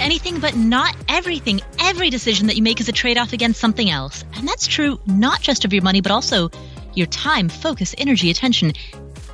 [0.00, 1.60] anything, but not everything.
[1.78, 4.24] Every decision that you make is a trade off against something else.
[4.34, 6.50] And that's true not just of your money, but also
[6.94, 8.72] your time, focus, energy, attention,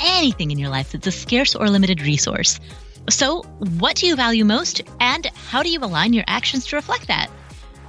[0.01, 2.61] anything in your life that's a scarce or limited resource.
[3.09, 3.43] So,
[3.79, 7.31] what do you value most, and how do you align your actions to reflect that?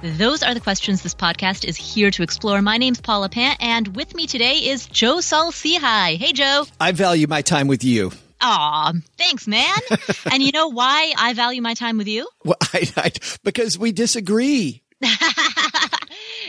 [0.00, 2.62] Those are the questions this podcast is here to explore.
[2.62, 6.16] My name's Paula Pant, and with me today is Joe Saul-Sehy.
[6.16, 6.66] Hey, Joe.
[6.78, 8.12] I value my time with you.
[8.40, 9.78] Aw, thanks, man.
[10.32, 12.28] and you know why I value my time with you?
[12.44, 13.12] Well, I, I,
[13.44, 14.82] because we disagree.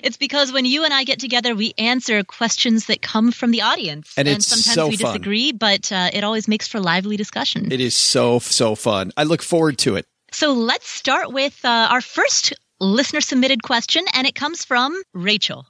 [0.02, 3.62] it's because when you and I get together, we answer questions that come from the
[3.64, 4.14] audience.
[4.16, 5.14] And, and sometimes so we fun.
[5.14, 7.70] disagree, but uh, it always makes for lively discussion.
[7.72, 9.12] It is so, so fun.
[9.18, 10.06] I look forward to it.
[10.32, 15.66] So let's start with uh, our first listener submitted question, and it comes from Rachel.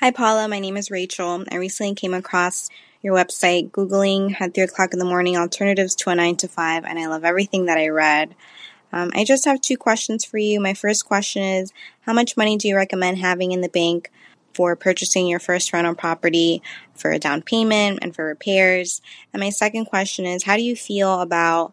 [0.00, 0.48] Hi, Paula.
[0.48, 1.44] My name is Rachel.
[1.52, 2.68] I recently came across
[3.08, 6.84] your website, Googling at 3 o'clock in the morning alternatives to a 9 to 5,
[6.84, 8.34] and I love everything that I read.
[8.92, 10.60] Um, I just have two questions for you.
[10.60, 14.10] My first question is How much money do you recommend having in the bank
[14.52, 16.62] for purchasing your first rental property
[16.94, 19.00] for a down payment and for repairs?
[19.32, 21.72] And my second question is How do you feel about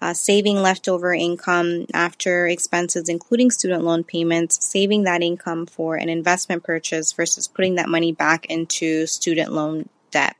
[0.00, 6.08] uh, saving leftover income after expenses, including student loan payments, saving that income for an
[6.08, 10.36] investment purchase versus putting that money back into student loan debt?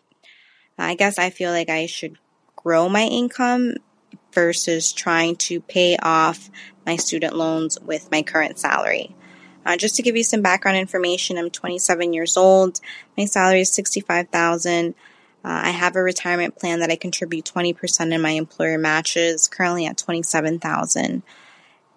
[0.80, 2.18] I guess I feel like I should
[2.56, 3.74] grow my income
[4.32, 6.50] versus trying to pay off
[6.86, 9.14] my student loans with my current salary.
[9.64, 12.80] Uh, just to give you some background information, I'm 27 years old.
[13.16, 14.94] My salary is 65,000.
[15.42, 19.86] Uh, I have a retirement plan that I contribute 20% and my employer matches, currently
[19.86, 21.22] at 27,000.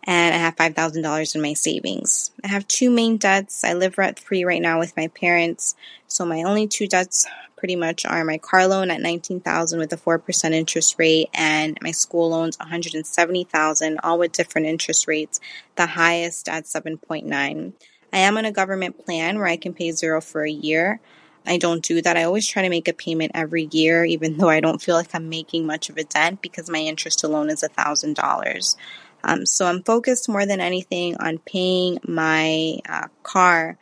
[0.06, 2.32] And I have $5,000 in my savings.
[2.44, 3.64] I have two main debts.
[3.64, 5.76] I live rent free right now with my parents.
[6.08, 7.26] So my only two debts
[7.64, 11.92] pretty much are my car loan at 19,000 with a 4% interest rate and my
[11.92, 15.40] school loans 170,000 all with different interest rates,
[15.78, 17.72] the highest at 7.9.
[18.12, 21.00] I am on a government plan where I can pay zero for a year.
[21.46, 22.18] I don't do that.
[22.18, 25.16] I always try to make a payment every year, even though I don't feel like
[25.16, 28.76] I'm making much of a dent because my interest alone is $1,000.
[29.24, 33.78] Um, so I'm focused more than anything on paying my uh, car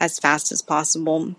[0.00, 1.36] as fast as possible.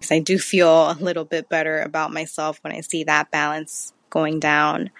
[0.00, 3.92] Because I do feel a little bit better about myself when I see that balance
[4.08, 4.90] going down.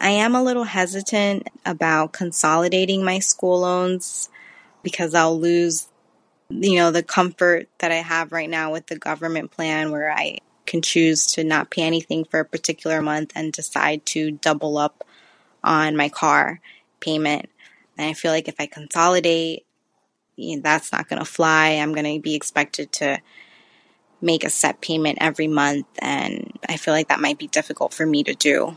[0.00, 4.30] I am a little hesitant about consolidating my school loans
[4.82, 5.88] because I'll lose
[6.50, 10.38] you know, the comfort that I have right now with the government plan where I
[10.64, 15.04] can choose to not pay anything for a particular month and decide to double up
[15.62, 16.60] on my car
[17.00, 17.48] payment.
[17.98, 19.64] And I feel like if I consolidate,
[20.36, 21.70] you know, that's not going to fly.
[21.70, 23.18] I'm going to be expected to
[24.20, 25.86] make a set payment every month.
[25.98, 28.76] And I feel like that might be difficult for me to do.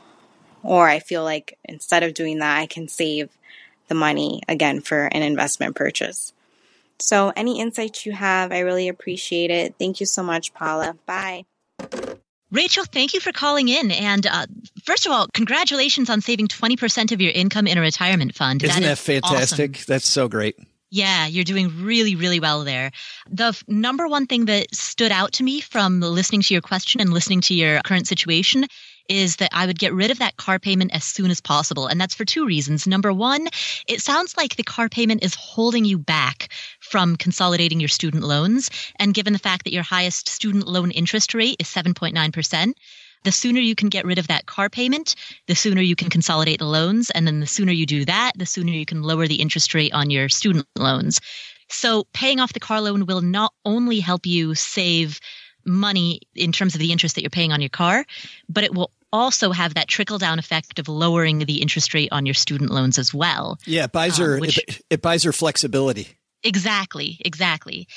[0.64, 3.30] Or I feel like instead of doing that, I can save
[3.88, 6.34] the money again for an investment purchase.
[7.02, 9.76] So, any insights you have, I really appreciate it.
[9.80, 10.98] Thank you so much, Paula.
[11.06, 11.46] Bye.
[12.52, 13.92] Rachel, thank you for calling in.
[13.92, 14.48] And uh,
[14.84, 18.64] first of all, congratulations on saving 20% of your income in a retirement fund.
[18.64, 19.76] Isn't that, that fantastic?
[19.76, 19.86] Awesome.
[19.88, 20.58] That's so great.
[20.92, 22.92] Yeah, you're doing really, really well there.
[23.30, 27.00] The f- number one thing that stood out to me from listening to your question
[27.00, 28.66] and listening to your current situation
[29.08, 31.86] is that I would get rid of that car payment as soon as possible.
[31.86, 32.88] And that's for two reasons.
[32.88, 33.48] Number one,
[33.88, 38.70] it sounds like the car payment is holding you back from consolidating your student loans.
[38.98, 42.74] And given the fact that your highest student loan interest rate is 7.9%,
[43.24, 45.16] the sooner you can get rid of that car payment,
[45.48, 47.10] the sooner you can consolidate the loans.
[47.10, 49.94] And then the sooner you do that, the sooner you can lower the interest rate
[49.94, 51.20] on your student loans.
[51.70, 55.20] So paying off the car loan will not only help you save
[55.66, 58.06] money in terms of the interest that you're paying on your car,
[58.48, 62.26] but it will also have that trickle down effect of lowering the interest rate on
[62.26, 63.58] your student loans as well.
[63.66, 66.08] Yeah, it buys her, um, which, it, it buys her flexibility.
[66.44, 67.88] Exactly, exactly.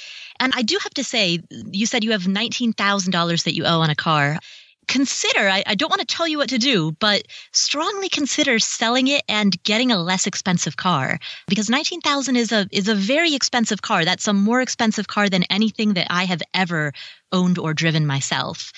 [0.41, 3.91] And I do have to say, you said you have $19,000 that you owe on
[3.91, 4.39] a car
[4.93, 7.23] consider I, I, don't want to tell you what to do but
[7.53, 11.19] strongly consider selling it and getting a less expensive car.
[11.49, 14.05] Because 19000 is a is a very expensive car.
[14.05, 16.93] That's a more expensive car than anything that i have ever
[17.33, 18.71] owned or driven myself.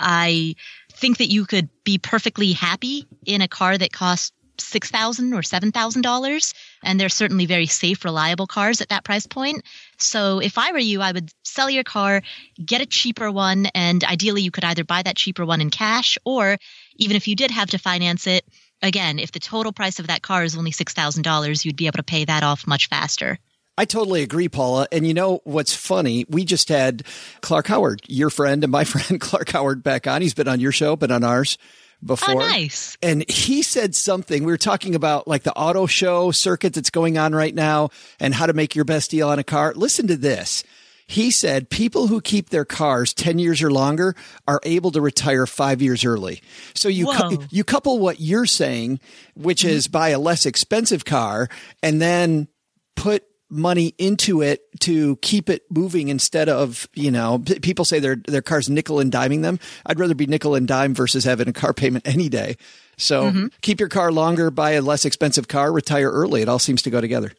[0.00, 0.56] I
[0.92, 5.42] think that you could be perfectly happy in a car that costs six thousand or
[5.42, 9.64] seven thousand dollars, and they're certainly very safe, reliable cars at that price point.
[9.98, 12.22] So if I were you, I would sell your car,
[12.64, 16.18] get a cheaper one, and ideally you could either buy that cheaper one in cash,
[16.24, 16.56] or
[16.96, 18.44] even if you did have to finance it,
[18.82, 21.86] again, if the total price of that car is only six thousand dollars, you'd be
[21.86, 23.38] able to pay that off much faster.
[23.78, 24.86] I totally agree, Paula.
[24.92, 26.26] And you know what's funny?
[26.28, 27.02] We just had
[27.40, 30.20] Clark Howard, your friend and my friend Clark Howard, back on.
[30.20, 31.56] He's been on your show, been on ours
[32.04, 32.42] before.
[32.42, 32.96] Oh, nice.
[33.02, 34.44] And he said something.
[34.44, 38.34] We were talking about like the auto show circuit that's going on right now and
[38.34, 39.72] how to make your best deal on a car.
[39.74, 40.64] Listen to this.
[41.06, 44.14] He said people who keep their cars 10 years or longer
[44.46, 46.40] are able to retire five years early.
[46.74, 49.00] So you, cu- you couple what you're saying,
[49.34, 49.70] which mm-hmm.
[49.70, 51.48] is buy a less expensive car
[51.82, 52.46] and then
[52.94, 57.98] put money into it to keep it moving instead of, you know, p- people say
[57.98, 59.58] their, their car's nickel and diming them.
[59.86, 62.56] I'd rather be nickel and dime versus having a car payment any day.
[62.96, 63.46] So mm-hmm.
[63.62, 66.42] keep your car longer, buy a less expensive car, retire early.
[66.42, 67.32] It all seems to go together.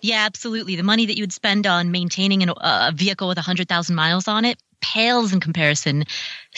[0.00, 0.74] Yeah, absolutely.
[0.74, 4.26] The money that you would spend on maintaining an, uh, a vehicle with 100,000 miles
[4.26, 6.04] on it pales in comparison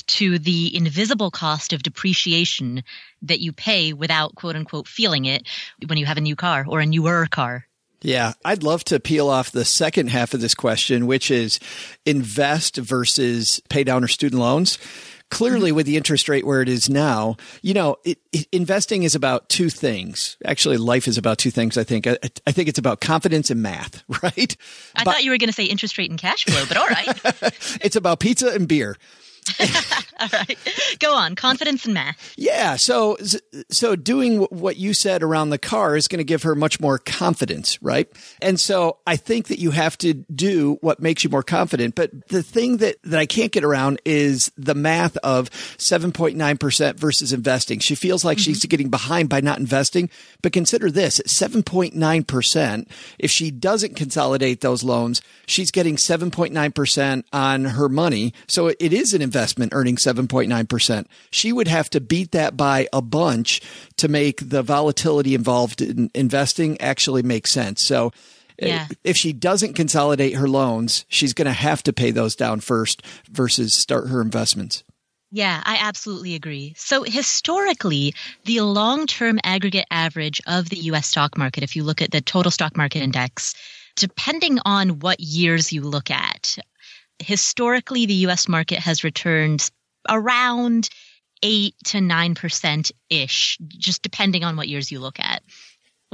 [0.06, 2.82] to the invisible cost of depreciation
[3.22, 5.46] that you pay without quote unquote feeling it
[5.86, 7.66] when you have a new car or a newer car.
[8.04, 11.58] Yeah, I'd love to peel off the second half of this question, which is
[12.04, 14.78] invest versus pay down or student loans
[15.30, 15.76] clearly mm-hmm.
[15.76, 19.48] with the interest rate where it is now, you know, it, it, investing is about
[19.48, 20.36] two things.
[20.44, 21.76] Actually, life is about two things.
[21.76, 22.06] I think.
[22.06, 24.56] I, I think it's about confidence and math, right?
[24.94, 26.86] I but, thought you were going to say interest rate and cash flow, but all
[26.86, 27.08] right.
[27.82, 28.96] it's about pizza and beer.
[30.32, 30.58] All right.
[30.98, 31.34] Go on.
[31.34, 32.34] Confidence and math.
[32.36, 32.76] Yeah.
[32.76, 33.16] So,
[33.70, 36.98] so doing what you said around the car is going to give her much more
[36.98, 38.08] confidence, right?
[38.40, 41.94] And so I think that you have to do what makes you more confident.
[41.94, 47.32] But the thing that, that I can't get around is the math of 7.9% versus
[47.32, 47.78] investing.
[47.80, 48.44] She feels like mm-hmm.
[48.44, 50.10] she's getting behind by not investing.
[50.42, 52.88] But consider this 7.9%.
[53.18, 58.32] If she doesn't consolidate those loans, she's getting 7.9% on her money.
[58.46, 61.06] So it is an investment earning 7.9%.
[61.30, 63.60] She would have to beat that by a bunch
[63.96, 67.84] to make the volatility involved in investing actually make sense.
[67.84, 68.12] So
[68.62, 68.88] uh, yeah.
[69.02, 73.02] if she doesn't consolidate her loans, she's going to have to pay those down first
[73.30, 74.84] versus start her investments.
[75.30, 76.74] Yeah, I absolutely agree.
[76.76, 78.14] So historically,
[78.44, 82.52] the long-term aggregate average of the US stock market, if you look at the total
[82.52, 83.54] stock market index,
[83.96, 86.56] depending on what years you look at,
[87.18, 89.68] historically, the US market has returned
[90.08, 90.88] around
[91.42, 95.42] 8 to 9% ish, just depending on what years you look at.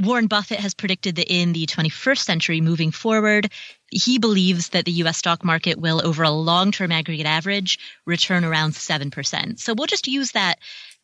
[0.01, 3.53] Warren Buffett has predicted that in the 21st century moving forward,
[3.91, 8.45] he believes that the US stock market will, over a long term aggregate average, return
[8.45, 9.59] around 7%.
[9.59, 10.59] So we'll just use that.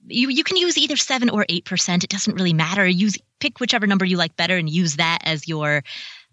[0.06, 2.05] You, you can use either 7 or 8%.
[2.05, 2.87] It doesn't really matter.
[2.87, 5.83] Use, pick whichever number you like better and use that as your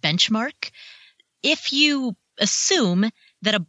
[0.01, 0.71] benchmark.
[1.41, 3.09] If you assume
[3.41, 3.65] that a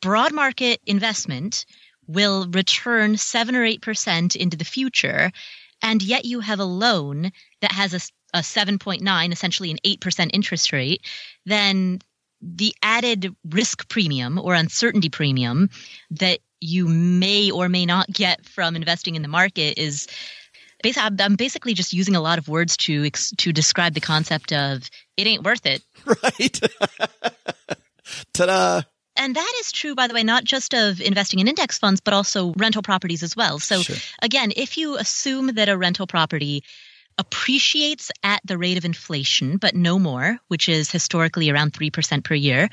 [0.00, 1.64] broad market investment
[2.12, 5.30] will return 7 or 8% into the future,
[5.82, 10.72] and yet you have a loan that has a, a 7.9, essentially an 8% interest
[10.72, 11.02] rate,
[11.46, 12.00] then
[12.40, 15.70] the added risk premium or uncertainty premium
[16.10, 20.06] that you may or may not get from investing in the market is
[20.84, 25.26] I'm basically just using a lot of words to to describe the concept of it
[25.26, 25.82] ain't worth it.
[26.04, 26.60] Right.
[28.34, 28.82] Ta-da
[29.16, 32.14] and that is true, by the way, not just of investing in index funds, but
[32.14, 33.58] also rental properties as well.
[33.58, 33.96] So, sure.
[34.22, 36.62] again, if you assume that a rental property
[37.18, 42.34] appreciates at the rate of inflation, but no more, which is historically around 3% per
[42.34, 42.68] year,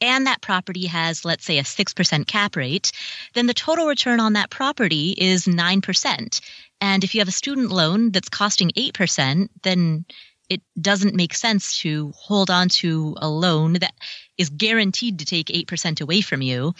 [0.00, 2.92] and that property has, let's say, a 6% cap rate,
[3.34, 6.40] then the total return on that property is 9%.
[6.80, 10.04] And if you have a student loan that's costing 8%, then
[10.48, 13.94] it doesn't make sense to hold on to a loan that
[14.38, 16.74] is guaranteed to take 8% away from you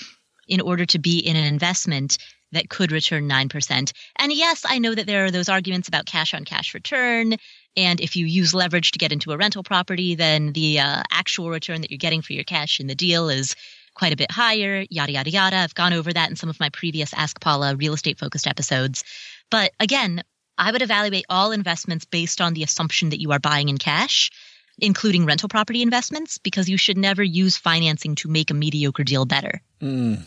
[0.49, 2.19] in order to be in an investment
[2.53, 3.93] that could return 9%.
[4.17, 7.35] And yes, I know that there are those arguments about cash on cash return.
[7.77, 11.51] And if you use leverage to get into a rental property, then the uh, actual
[11.51, 13.57] return that you're getting for your cash in the deal is
[13.95, 15.57] quite a bit higher, yada, yada, yada.
[15.57, 19.03] I've gone over that in some of my previous Ask Paula real estate focused episodes.
[19.51, 20.23] But again,
[20.59, 24.31] I would evaluate all investments based on the assumption that you are buying in cash,
[24.79, 29.25] including rental property investments, because you should never use financing to make a mediocre deal
[29.25, 29.61] better.
[29.81, 30.23] Mm.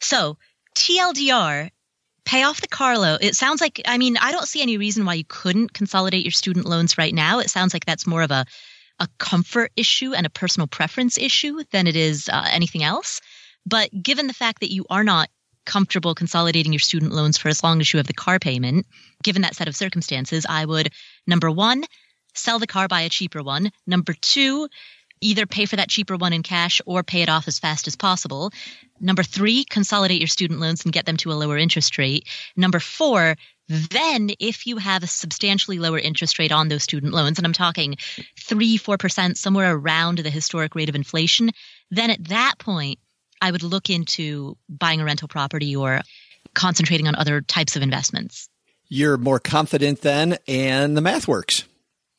[0.00, 0.38] So,
[0.76, 1.70] TLDR,
[2.24, 3.18] pay off the car loan.
[3.20, 6.32] It sounds like, I mean, I don't see any reason why you couldn't consolidate your
[6.32, 7.38] student loans right now.
[7.38, 8.44] It sounds like that's more of a,
[9.00, 13.20] a comfort issue and a personal preference issue than it is uh, anything else.
[13.64, 15.28] But given the fact that you are not
[15.68, 18.86] comfortable consolidating your student loans for as long as you have the car payment,
[19.22, 20.92] given that set of circumstances, I would
[21.26, 21.84] number one,
[22.34, 23.70] sell the car, buy a cheaper one.
[23.86, 24.68] Number two,
[25.20, 27.96] either pay for that cheaper one in cash or pay it off as fast as
[27.96, 28.50] possible.
[28.98, 32.26] Number three, consolidate your student loans and get them to a lower interest rate.
[32.56, 33.36] Number four,
[33.68, 37.52] then if you have a substantially lower interest rate on those student loans, and I'm
[37.52, 37.96] talking
[38.40, 41.50] three, four percent, somewhere around the historic rate of inflation,
[41.90, 42.98] then at that point,
[43.40, 46.02] I would look into buying a rental property or
[46.54, 48.48] concentrating on other types of investments.
[48.88, 51.64] You're more confident then, and the math works.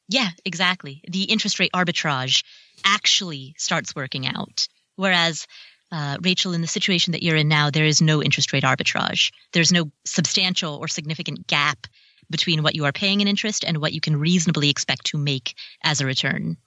[0.07, 1.01] Yeah, exactly.
[1.07, 2.43] The interest rate arbitrage
[2.83, 4.67] actually starts working out.
[4.95, 5.47] Whereas,
[5.91, 9.31] uh, Rachel, in the situation that you're in now, there is no interest rate arbitrage.
[9.53, 11.87] There's no substantial or significant gap
[12.29, 15.55] between what you are paying in interest and what you can reasonably expect to make
[15.83, 16.57] as a return.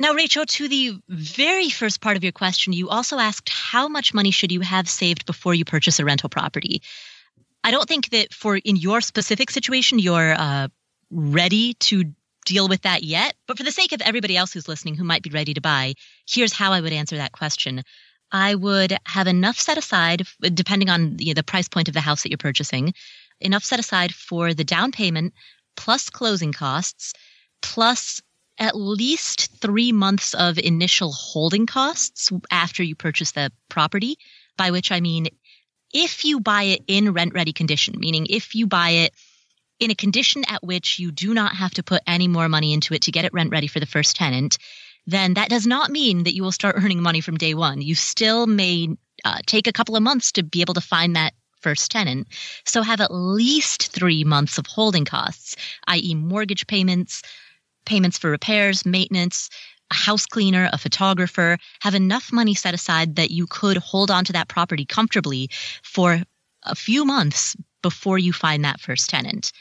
[0.00, 4.14] Now, Rachel, to the very first part of your question, you also asked how much
[4.14, 6.82] money should you have saved before you purchase a rental property.
[7.64, 10.68] I don't think that for in your specific situation, you're uh,
[11.10, 12.12] ready to
[12.46, 13.34] deal with that yet.
[13.48, 15.94] But for the sake of everybody else who's listening who might be ready to buy,
[16.28, 17.82] here's how I would answer that question.
[18.30, 22.00] I would have enough set aside, depending on you know, the price point of the
[22.00, 22.94] house that you're purchasing,
[23.40, 25.34] enough set aside for the down payment
[25.76, 27.14] plus closing costs
[27.62, 28.20] plus
[28.58, 34.16] at least three months of initial holding costs after you purchase the property,
[34.56, 35.28] by which I mean
[35.92, 39.14] if you buy it in rent ready condition, meaning if you buy it
[39.80, 42.94] in a condition at which you do not have to put any more money into
[42.94, 44.58] it to get it rent ready for the first tenant,
[45.06, 47.80] then that does not mean that you will start earning money from day one.
[47.80, 48.88] You still may
[49.24, 52.28] uh, take a couple of months to be able to find that first tenant.
[52.64, 55.56] So have at least three months of holding costs,
[55.88, 57.22] i.e., mortgage payments,
[57.88, 59.48] payments for repairs, maintenance,
[59.90, 64.24] a house cleaner, a photographer, have enough money set aside that you could hold on
[64.26, 65.48] to that property comfortably
[65.82, 66.22] for
[66.64, 69.52] a few months before you find that first tenant.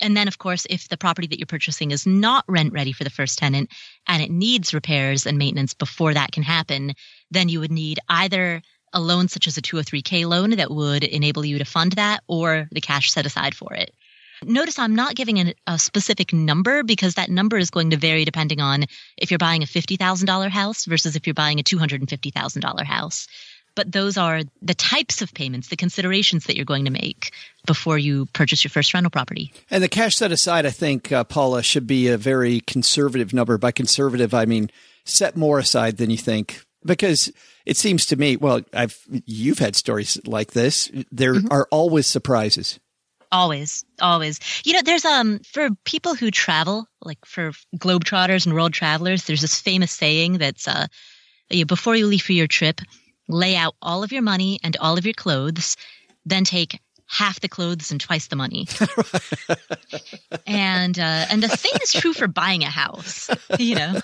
[0.00, 3.04] And then, of course, if the property that you're purchasing is not rent ready for
[3.04, 3.70] the first tenant
[4.06, 6.94] and it needs repairs and maintenance before that can happen,
[7.30, 8.62] then you would need either
[8.92, 12.68] a loan such as a 203k loan that would enable you to fund that or
[12.72, 13.92] the cash set aside for it.
[14.44, 18.24] Notice I'm not giving a, a specific number because that number is going to vary
[18.24, 18.84] depending on
[19.16, 23.26] if you're buying a $50,000 house versus if you're buying a $250,000 house.
[23.74, 27.32] But those are the types of payments, the considerations that you're going to make
[27.66, 29.52] before you purchase your first rental property.
[29.70, 33.56] And the cash set aside, I think, uh, Paula, should be a very conservative number.
[33.56, 34.70] By conservative, I mean
[35.04, 37.32] set more aside than you think because
[37.66, 41.48] it seems to me well i've you've had stories like this there mm-hmm.
[41.50, 42.78] are always surprises
[43.32, 44.38] Always, always.
[44.62, 49.40] You know, there's um for people who travel, like for globetrotters and world travelers, there's
[49.40, 50.86] this famous saying that's uh
[51.48, 52.82] you, before you leave for your trip,
[53.28, 55.76] lay out all of your money and all of your clothes,
[56.26, 58.66] then take half the clothes and twice the money.
[60.46, 63.30] and uh, and the same is true for buying a house.
[63.58, 64.00] You know.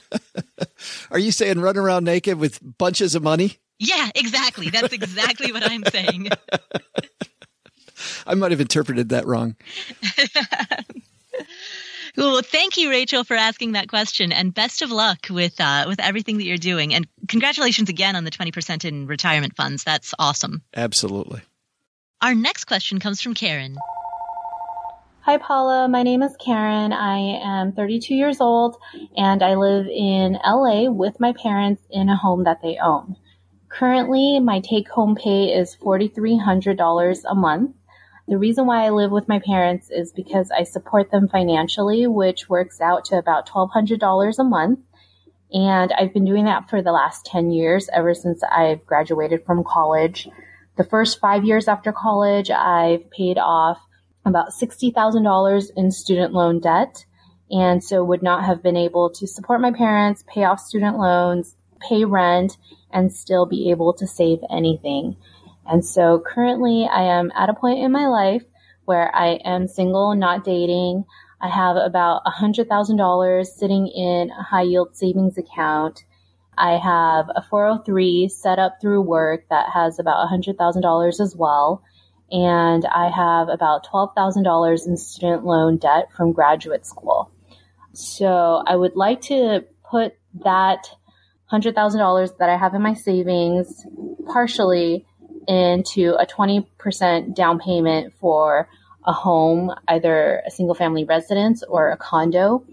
[1.10, 3.58] Are you saying run around naked with bunches of money?
[3.78, 4.70] Yeah, exactly.
[4.70, 6.30] That's exactly what I'm saying.
[8.26, 9.56] I might have interpreted that wrong.
[12.16, 16.00] Well, thank you, Rachel, for asking that question, and best of luck with uh, with
[16.00, 16.92] everything that you're doing.
[16.92, 19.84] And congratulations again on the twenty percent in retirement funds.
[19.84, 20.62] That's awesome.
[20.74, 21.42] Absolutely.
[22.20, 23.76] Our next question comes from Karen.
[25.20, 25.88] Hi, Paula.
[25.88, 26.92] My name is Karen.
[26.92, 28.76] I am 32 years old,
[29.16, 33.14] and I live in LA with my parents in a home that they own.
[33.68, 37.76] Currently, my take home pay is $4,300 a month.
[38.28, 42.46] The reason why I live with my parents is because I support them financially, which
[42.46, 44.80] works out to about $1,200 a month.
[45.50, 49.64] And I've been doing that for the last 10 years, ever since I've graduated from
[49.64, 50.28] college.
[50.76, 53.78] The first five years after college, I've paid off
[54.26, 57.06] about $60,000 in student loan debt.
[57.50, 61.56] And so would not have been able to support my parents, pay off student loans,
[61.80, 62.58] pay rent,
[62.92, 65.16] and still be able to save anything.
[65.68, 68.42] And so currently I am at a point in my life
[68.86, 71.04] where I am single, not dating.
[71.40, 76.04] I have about $100,000 sitting in a high yield savings account.
[76.56, 81.82] I have a 403 set up through work that has about $100,000 as well.
[82.30, 87.30] And I have about $12,000 in student loan debt from graduate school.
[87.92, 90.90] So I would like to put that
[91.52, 93.86] $100,000 that I have in my savings
[94.26, 95.06] partially
[95.48, 98.68] into a 20% down payment for
[99.04, 102.64] a home, either a single family residence or a condo.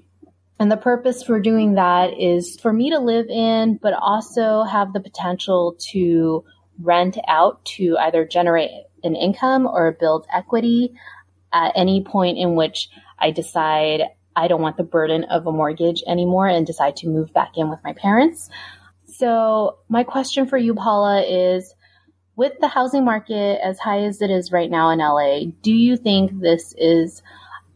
[0.60, 4.94] And the purpose for doing that is for me to live in, but also have
[4.94, 6.44] the potential to
[6.82, 8.72] rent out to either generate
[9.03, 10.94] an income or build equity
[11.53, 12.89] at any point in which
[13.20, 14.01] I decide
[14.36, 17.70] I don't want the burden of a mortgage anymore and decide to move back in
[17.70, 18.50] with my parents.
[19.05, 21.74] So, my question for you, Paula, is
[22.36, 25.96] with the housing market as high as it is right now in LA, do you
[25.96, 27.24] think this is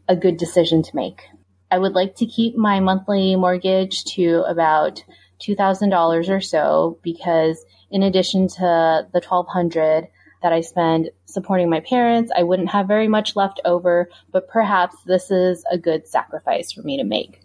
[0.08, 1.22] a good decision to make?
[1.70, 5.02] I would like to keep my monthly mortgage to about
[5.40, 10.08] $2,000 or so because in addition to the 1200
[10.42, 14.96] that I spend supporting my parents, I wouldn't have very much left over, but perhaps
[15.06, 17.42] this is a good sacrifice for me to make.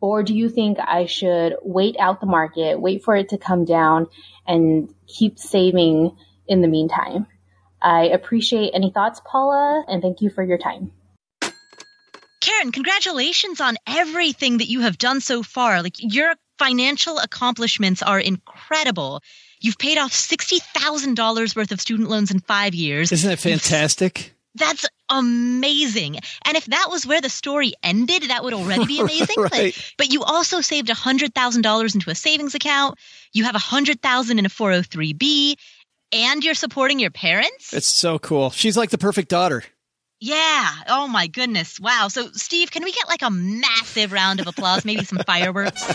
[0.00, 3.64] Or do you think I should wait out the market, wait for it to come
[3.64, 4.08] down,
[4.46, 7.26] and keep saving in the meantime?
[7.80, 10.92] I appreciate any thoughts, Paula, and thank you for your time.
[12.40, 15.82] Karen, congratulations on everything that you have done so far.
[15.82, 19.22] Like your financial accomplishments are incredible.
[19.60, 23.12] You've paid off $60,000 worth of student loans in five years.
[23.12, 24.34] Isn't that fantastic?
[24.54, 26.18] That's amazing.
[26.44, 29.36] And if that was where the story ended, that would already be amazing.
[29.38, 29.74] right.
[29.74, 32.98] but, but you also saved $100,000 into a savings account.
[33.32, 35.56] You have 100,000 in a 403b
[36.12, 37.72] and you're supporting your parents?
[37.72, 38.50] It's so cool.
[38.50, 39.64] She's like the perfect daughter.
[40.20, 40.70] Yeah.
[40.88, 41.80] Oh my goodness.
[41.80, 42.08] Wow.
[42.08, 45.82] So Steve, can we get like a massive round of applause, maybe some fireworks?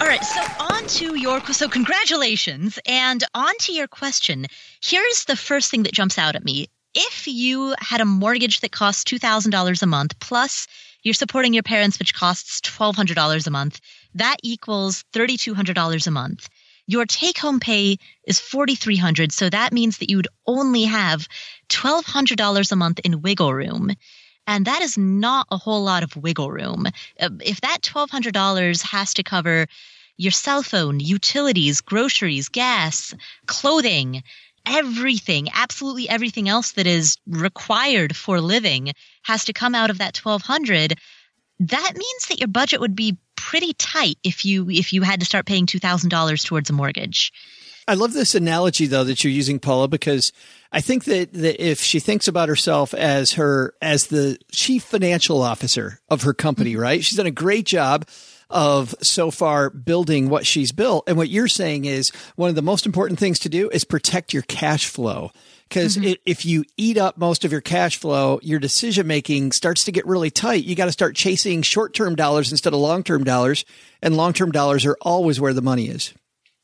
[0.00, 4.46] All right, so on to your so congratulations and on to your question.
[4.82, 6.68] Here's the first thing that jumps out at me.
[6.94, 10.66] If you had a mortgage that costs $2,000 a month plus
[11.02, 13.80] you're supporting your parents which costs $1,200 a month,
[14.14, 16.48] that equals $3,200 a month.
[16.86, 19.32] Your take home pay is $4,300.
[19.32, 21.28] so that means that you would only have
[21.68, 23.92] $1,200 a month in wiggle room.
[24.46, 26.86] And that is not a whole lot of wiggle room.
[27.20, 29.66] Uh, if that $1,200 has to cover
[30.16, 33.14] your cell phone, utilities, groceries, gas,
[33.46, 34.22] clothing,
[34.66, 40.16] everything, absolutely everything else that is required for living has to come out of that
[40.16, 40.98] 1200,
[41.60, 45.26] that means that your budget would be pretty tight if you if you had to
[45.26, 47.32] start paying $2000 towards a mortgage.
[47.88, 50.32] I love this analogy though that you're using, Paula, because
[50.72, 55.42] I think that, that if she thinks about herself as her as the chief financial
[55.42, 56.82] officer of her company, mm-hmm.
[56.82, 57.04] right?
[57.04, 58.06] She's done a great job
[58.50, 61.04] of so far building what she's built.
[61.06, 64.32] And what you're saying is one of the most important things to do is protect
[64.32, 65.30] your cash flow.
[65.68, 66.14] Because mm-hmm.
[66.26, 70.04] if you eat up most of your cash flow, your decision making starts to get
[70.04, 70.64] really tight.
[70.64, 73.64] You got to start chasing short term dollars instead of long term dollars.
[74.02, 76.12] And long term dollars are always where the money is.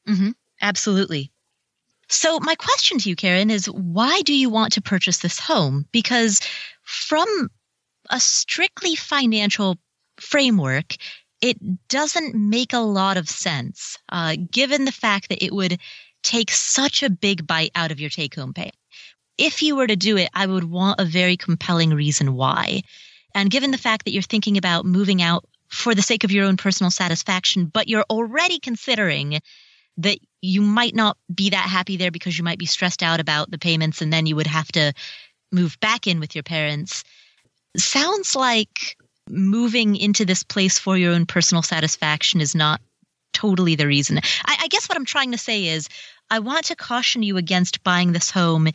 [0.08, 0.30] Mm-hmm.
[0.60, 1.30] Absolutely.
[2.08, 5.86] So, my question to you, Karen, is why do you want to purchase this home?
[5.92, 6.40] Because
[6.82, 7.48] from
[8.10, 9.78] a strictly financial
[10.20, 10.96] framework,
[11.46, 15.78] it doesn't make a lot of sense, uh, given the fact that it would
[16.24, 18.72] take such a big bite out of your take home pay.
[19.38, 22.82] If you were to do it, I would want a very compelling reason why.
[23.32, 26.46] And given the fact that you're thinking about moving out for the sake of your
[26.46, 29.38] own personal satisfaction, but you're already considering
[29.98, 33.52] that you might not be that happy there because you might be stressed out about
[33.52, 34.92] the payments and then you would have to
[35.52, 37.04] move back in with your parents.
[37.76, 38.96] Sounds like
[39.28, 42.80] moving into this place for your own personal satisfaction is not
[43.32, 44.18] totally the reason.
[44.44, 45.88] I, I, guess what I'm trying to say is
[46.30, 48.68] I want to caution you against buying this home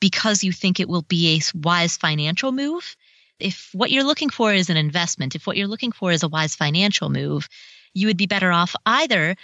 [0.00, 2.96] because you think it will be a wise financial move.
[3.38, 6.28] If what you're looking for is an investment, if what you're looking for is a
[6.28, 7.48] wise financial move,
[7.92, 9.36] you would be better off either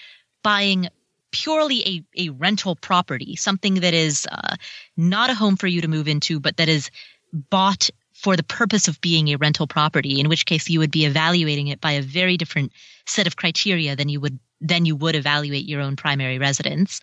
[0.43, 0.89] buying
[1.31, 4.57] purely a, a rental property, something that is uh,
[4.97, 6.91] not a home for you to move into, but that is
[7.33, 7.91] bought
[8.23, 11.69] for the purpose of being a rental property, in which case you would be evaluating
[11.69, 12.73] it by a very different
[13.07, 17.01] set of criteria than you would than you would evaluate your own primary residence.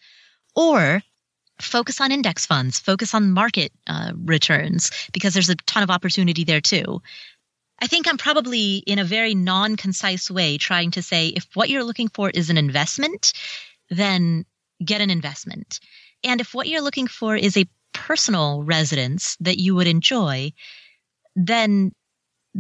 [0.55, 1.01] Or
[1.59, 6.45] focus on index funds, focus on market uh, returns, because there's a ton of opportunity
[6.45, 7.01] there too.
[7.81, 11.69] I think I'm probably in a very non concise way trying to say if what
[11.69, 13.33] you're looking for is an investment,
[13.89, 14.45] then
[14.83, 15.81] get an investment.
[16.23, 20.53] And if what you're looking for is a personal residence that you would enjoy,
[21.45, 21.91] then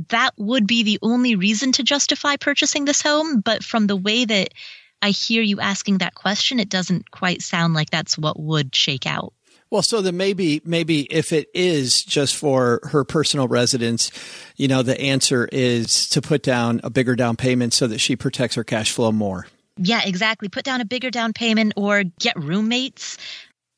[0.09, 3.41] that would be the only reason to justify purchasing this home.
[3.41, 4.53] But from the way that
[5.01, 9.05] I hear you asking that question, it doesn't quite sound like that's what would shake
[9.05, 9.33] out.
[9.71, 14.11] Well, so then maybe, maybe if it is just for her personal residence,
[14.55, 18.15] you know, the answer is to put down a bigger down payment so that she
[18.15, 19.45] protects her cash flow more.
[19.77, 20.49] Yeah, exactly.
[20.49, 23.17] Put down a bigger down payment or get roommates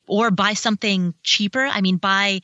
[0.06, 1.64] or buy something cheaper.
[1.64, 2.40] I mean, buy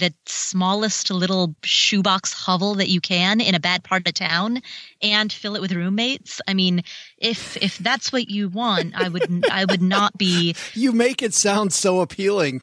[0.00, 4.60] the smallest little shoebox hovel that you can in a bad part of town
[5.00, 6.40] and fill it with roommates.
[6.48, 6.82] I mean,
[7.18, 11.34] if if that's what you want, I would I would not be You make it
[11.34, 12.62] sound so appealing.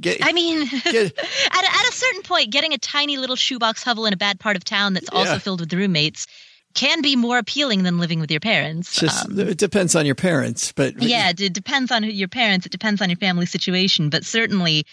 [0.00, 3.82] Get, I mean, get, at, a, at a certain point, getting a tiny little shoebox
[3.84, 5.18] hovel in a bad part of town that's yeah.
[5.18, 6.26] also filled with roommates
[6.74, 8.96] can be more appealing than living with your parents.
[8.96, 12.66] Just um, it depends on your parents, but yeah, it depends on your parents.
[12.66, 14.84] It depends on your family situation, but certainly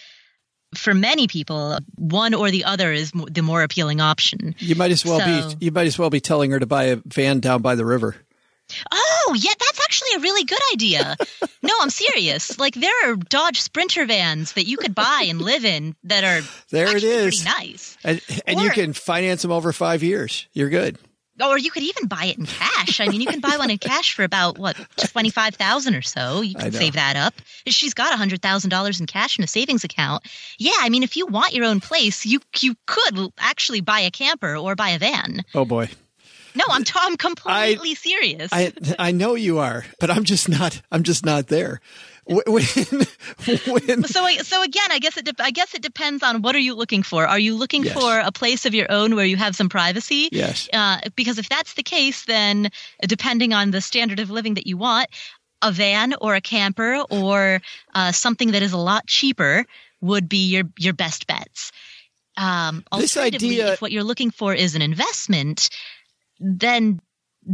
[0.75, 4.55] for many people, one or the other is the more appealing option.
[4.59, 6.85] You might as well so, be you might as well be telling her to buy
[6.85, 8.15] a van down by the river.
[8.91, 11.17] Oh, yeah, that's actually a really good idea.
[11.61, 12.57] no, I'm serious.
[12.57, 16.41] Like there are Dodge Sprinter vans that you could buy and live in that are
[16.69, 17.41] there it is.
[17.43, 17.97] pretty nice.
[18.03, 20.47] And, and Or- you can finance them over five years.
[20.53, 20.97] You're good.
[21.43, 22.99] Or you could even buy it in cash.
[22.99, 24.77] I mean, you can buy one in cash for about what
[25.11, 26.41] twenty five thousand or so.
[26.41, 27.33] You can save that up.
[27.67, 30.23] She's got hundred thousand dollars in cash in a savings account.
[30.57, 34.11] Yeah, I mean, if you want your own place, you you could actually buy a
[34.11, 35.43] camper or buy a van.
[35.55, 35.89] Oh boy.
[36.53, 38.49] No, I'm t- I'm completely serious.
[38.51, 40.81] I I know you are, but I'm just not.
[40.91, 41.79] I'm just not there.
[42.31, 42.45] When,
[43.67, 46.59] when so so again, I guess it de- I guess it depends on what are
[46.59, 47.27] you looking for.
[47.27, 47.93] Are you looking Yes.
[47.93, 50.29] for a place of your own where you have some privacy?
[50.31, 52.69] yes, Uh, because if that's the case, then
[53.07, 55.09] depending on the standard of living that you want,
[55.61, 57.61] a van or a camper or
[57.93, 59.65] uh, something that is a lot cheaper
[60.01, 61.71] would be your your best bets.
[62.37, 65.69] Um, This idea- if what you're looking for is an investment,
[66.39, 66.99] then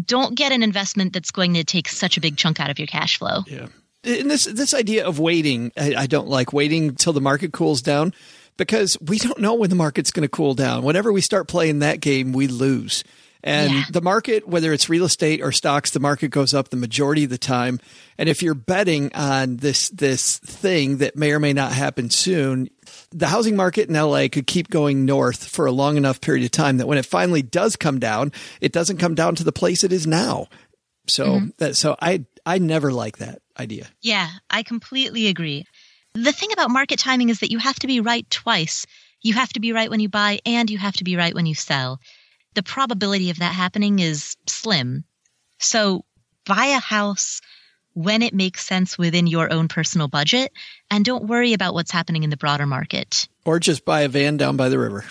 [0.06, 2.88] don't get an investment that's going to take such a big chunk out of your
[2.88, 3.44] cash flow.
[3.48, 3.68] yeah.
[4.08, 7.82] And this this idea of waiting, I, I don't like waiting till the market cools
[7.82, 8.14] down
[8.58, 10.84] because we don't know when the market's going to cool down.
[10.84, 13.04] Whenever we start playing that game, we lose.
[13.44, 13.84] And Yeah.
[13.92, 17.30] the market, whether it's real estate or stocks, the market goes up the majority of
[17.30, 17.80] the time.
[18.18, 22.70] And if you're betting on this this thing that may or may not happen soon,
[23.12, 26.52] the housing market in LA could keep going north for a long enough period of
[26.52, 29.84] time that when it finally does come down, it doesn't come down to the place
[29.84, 30.48] it is now.
[31.08, 31.48] So mm-hmm.
[31.60, 33.90] that so I I never like that idea.
[34.02, 35.66] Yeah, I completely agree.
[36.14, 38.86] The thing about market timing is that you have to be right twice.
[39.22, 41.46] You have to be right when you buy and you have to be right when
[41.46, 42.00] you sell.
[42.56, 45.04] The probability of that happening is slim.
[45.60, 46.06] So
[46.46, 47.42] buy a house
[47.94, 50.54] when it makes sense within your own personal budget
[50.90, 53.28] and don't worry about what's happening in the broader market.
[53.44, 55.04] Or just buy a van down by the river.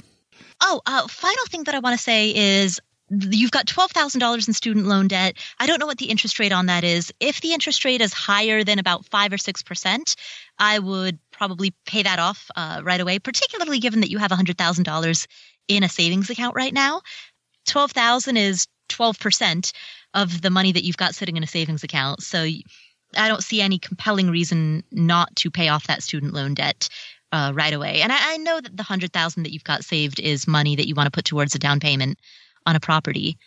[0.62, 4.86] Oh, uh, final thing that I want to say is you've got $12,000 in student
[4.86, 5.36] loan debt.
[5.58, 7.12] I don't know what the interest rate on that is.
[7.20, 10.16] If the interest rate is higher than about 5 or 6%,
[10.58, 15.26] I would probably pay that off uh, right away, particularly given that you have $100,000
[15.68, 17.02] in a savings account right now.
[17.66, 19.72] 12,000 is 12%
[20.14, 22.22] of the money that you've got sitting in a savings account.
[22.22, 22.38] So
[23.16, 26.88] I don't see any compelling reason not to pay off that student loan debt
[27.32, 28.02] uh, right away.
[28.02, 30.86] And I, I know that the hundred thousand that you've got saved is money that
[30.86, 32.18] you want to put towards a down payment
[32.66, 33.38] on a property.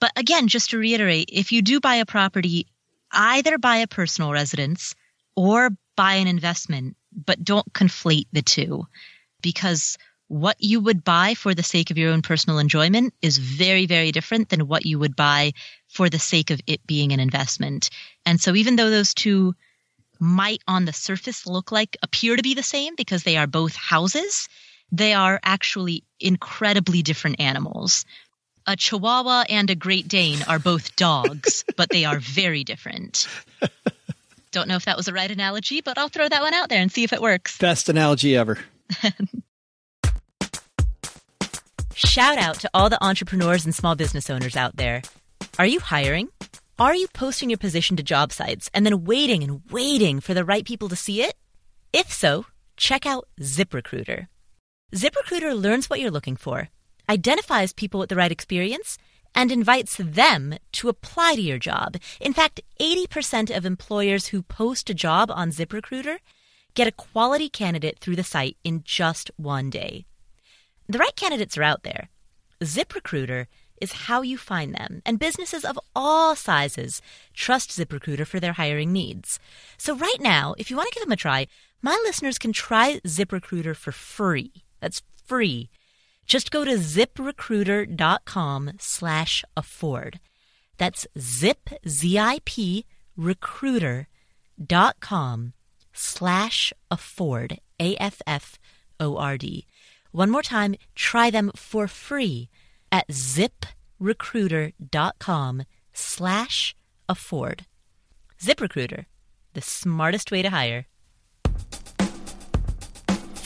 [0.00, 2.66] But again, just to reiterate, if you do buy a property,
[3.12, 4.94] either buy a personal residence
[5.36, 8.86] or buy an investment, but don't conflate the two
[9.40, 9.96] because
[10.28, 14.10] what you would buy for the sake of your own personal enjoyment is very, very
[14.10, 15.52] different than what you would buy
[15.88, 17.90] for the sake of it being an investment.
[18.24, 19.54] And so even though those two
[20.18, 23.76] might on the surface look like appear to be the same because they are both
[23.76, 24.48] houses,
[24.90, 28.04] they are actually incredibly different animals.
[28.68, 33.28] A Chihuahua and a Great Dane are both dogs, but they are very different.
[34.50, 36.80] Don't know if that was the right analogy, but I'll throw that one out there
[36.80, 37.58] and see if it works.
[37.58, 38.58] Best analogy ever.
[41.94, 45.02] Shout out to all the entrepreneurs and small business owners out there.
[45.60, 46.28] Are you hiring?
[46.78, 50.44] Are you posting your position to job sites and then waiting and waiting for the
[50.44, 51.34] right people to see it?
[51.92, 54.26] If so, check out ZipRecruiter.
[54.92, 56.68] ZipRecruiter learns what you're looking for,
[57.08, 58.98] identifies people with the right experience,
[59.36, 61.98] and invites them to apply to your job.
[62.20, 66.18] In fact, 80% of employers who post a job on ZipRecruiter
[66.74, 70.06] get a quality candidate through the site in just one day.
[70.88, 72.08] The right candidates are out there.
[72.60, 73.46] ZipRecruiter
[73.78, 77.02] is how you find them, and businesses of all sizes
[77.34, 79.38] trust ZipRecruiter for their hiring needs.
[79.76, 81.46] So right now, if you want to give them a try,
[81.82, 84.64] my listeners can try ZipRecruiter for free.
[84.80, 85.68] That's free.
[86.26, 90.18] Just go to ziprecruiter.com slash afford.
[90.76, 92.84] That's zip, Z-I-P,
[93.16, 95.52] recruiter.com
[95.92, 99.66] slash afford, A-F-F-O-R-D.
[100.12, 102.50] One more time, try them for free
[102.90, 105.62] at ziprecruiter.com
[105.92, 106.74] slash
[107.08, 107.66] afford.
[108.40, 109.04] ZipRecruiter,
[109.54, 110.86] the smartest way to hire.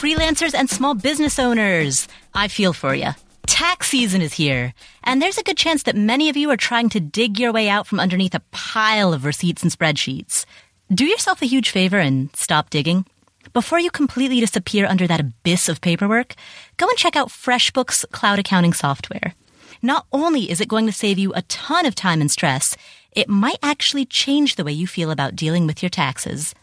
[0.01, 3.11] Freelancers and small business owners, I feel for you.
[3.47, 4.73] Tax season is here,
[5.05, 7.69] and there's a good chance that many of you are trying to dig your way
[7.69, 10.47] out from underneath a pile of receipts and spreadsheets.
[10.91, 13.05] Do yourself a huge favor and stop digging.
[13.53, 16.35] Before you completely disappear under that abyss of paperwork,
[16.79, 19.35] go and check out FreshBooks cloud accounting software.
[19.83, 22.75] Not only is it going to save you a ton of time and stress,
[23.13, 26.55] it might actually change the way you feel about dealing with your taxes.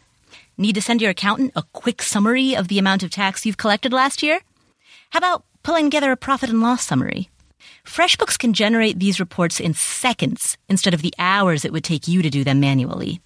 [0.60, 3.93] Need to send your accountant a quick summary of the amount of tax you've collected
[3.93, 4.39] last year?
[5.12, 7.30] How about pulling together a profit and loss summary?
[7.86, 12.24] FreshBooks can generate these reports in seconds instead of the hours it would take you
[12.24, 13.22] to do them manually.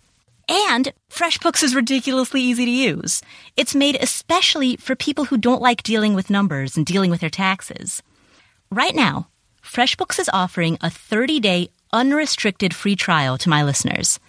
[0.50, 3.22] And FreshBooks is ridiculously easy to use.
[3.56, 7.30] It's made especially for people who don't like dealing with numbers and dealing with their
[7.30, 8.04] taxes.
[8.70, 9.30] Right now,
[9.63, 14.20] FreshBooks is offering a 30-day unrestricted free trial to my listeners.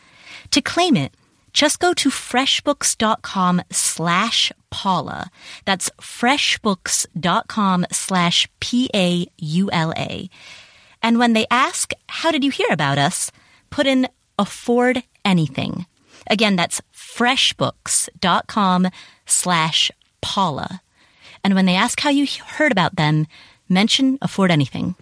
[0.52, 1.12] To claim it,
[1.52, 5.30] just go to freshbooks.com slash Paula.
[5.64, 10.30] That's freshbooks.com slash P-A-U-L-A.
[11.02, 13.32] And when they ask, how did you hear about us?
[13.70, 15.86] Put in afford anything.
[16.28, 18.88] Again, that's freshbooks.com
[19.26, 20.80] slash Paula.
[21.44, 23.26] And when they ask how you heard about them,
[23.68, 24.94] mention afford anything.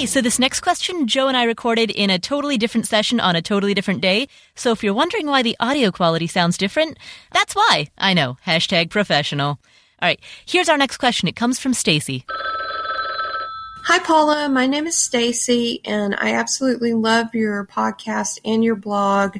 [0.00, 3.36] Hey, so this next question, Joe and I recorded in a totally different session on
[3.36, 4.28] a totally different day.
[4.54, 6.96] So if you're wondering why the audio quality sounds different,
[7.32, 7.88] that's why.
[7.98, 8.38] I know.
[8.46, 9.48] Hashtag professional.
[9.48, 9.58] All
[10.00, 10.18] right.
[10.46, 11.28] Here's our next question.
[11.28, 12.24] It comes from Stacy.
[12.30, 14.48] Hi, Paula.
[14.48, 19.36] My name is Stacy, and I absolutely love your podcast and your blog.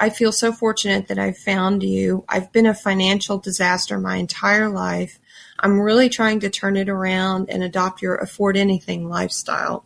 [0.00, 2.24] I feel so fortunate that I found you.
[2.30, 5.18] I've been a financial disaster my entire life.
[5.62, 9.84] I'm really trying to turn it around and adopt your afford anything lifestyle.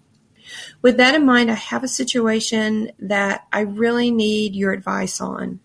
[0.81, 5.61] With that in mind, I have a situation that I really need your advice on.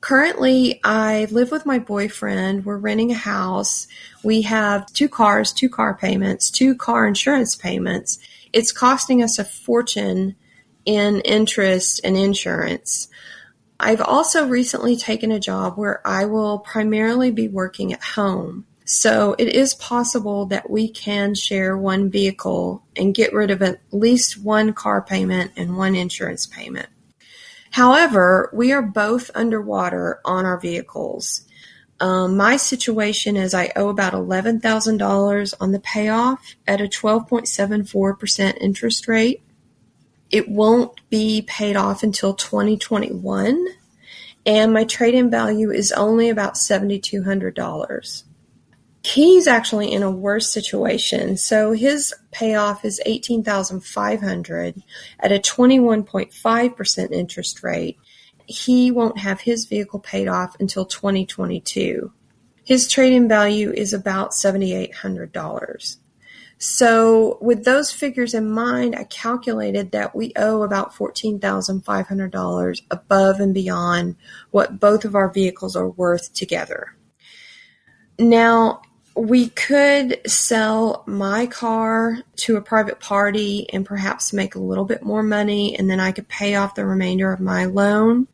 [0.00, 2.64] Currently, I live with my boyfriend.
[2.64, 3.86] We're renting a house.
[4.22, 8.18] We have two cars, two car payments, two car insurance payments.
[8.52, 10.36] It's costing us a fortune
[10.84, 13.08] in interest and insurance.
[13.78, 18.65] I've also recently taken a job where I will primarily be working at home.
[18.88, 23.80] So it is possible that we can share one vehicle and get rid of at
[23.90, 26.88] least one car payment and one insurance payment.
[27.72, 31.42] However, we are both underwater on our vehicles.
[31.98, 39.08] Um, my situation is I owe about $11,000 on the payoff at a 12.74% interest
[39.08, 39.42] rate.
[40.30, 43.66] It won't be paid off until 2021,
[44.44, 48.22] and my trade in value is only about $7,200.
[49.06, 51.36] He's actually in a worse situation.
[51.36, 54.82] So his payoff is 18,500
[55.20, 57.98] at a 21.5% interest rate.
[58.46, 62.12] He won't have his vehicle paid off until 2022.
[62.64, 65.96] His trade-in value is about $7,800.
[66.58, 73.54] So with those figures in mind, I calculated that we owe about $14,500 above and
[73.54, 74.16] beyond
[74.50, 76.96] what both of our vehicles are worth together.
[78.18, 78.80] Now,
[79.16, 85.02] we could sell my car to a private party and perhaps make a little bit
[85.02, 88.28] more money, and then I could pay off the remainder of my loan.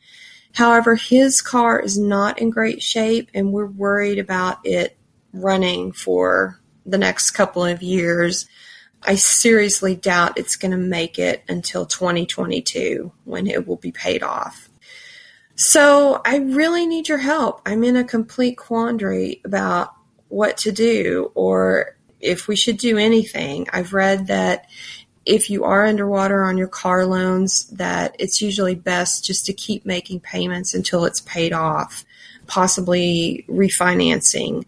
[0.55, 4.97] However, his car is not in great shape, and we're worried about it
[5.33, 8.47] running for the next couple of years.
[9.05, 14.23] I seriously doubt it's going to make it until 2022 when it will be paid
[14.25, 14.69] off.
[15.55, 17.63] So I really need your help.
[17.65, 19.95] I'm in a complete quandary about
[20.33, 23.69] what to do or if we should do anything.
[23.71, 24.67] I've read that
[25.27, 29.85] if you are underwater on your car loans, that it's usually best just to keep
[29.85, 32.05] making payments until it's paid off,
[32.47, 34.65] possibly refinancing.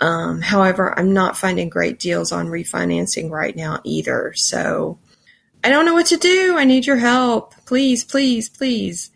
[0.00, 4.32] Um, however, I'm not finding great deals on refinancing right now either.
[4.34, 4.98] So
[5.62, 6.56] I don't know what to do.
[6.56, 7.54] I need your help.
[7.66, 9.11] Please, please, please.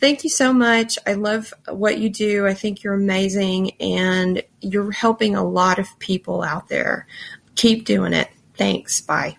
[0.00, 0.98] Thank you so much.
[1.06, 2.46] I love what you do.
[2.46, 7.06] I think you're amazing and you're helping a lot of people out there.
[7.54, 8.28] Keep doing it.
[8.56, 9.00] Thanks.
[9.00, 9.36] Bye.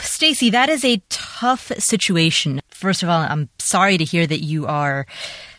[0.00, 2.60] Stacy, that is a tough situation.
[2.68, 5.06] First of all, I'm sorry to hear that you are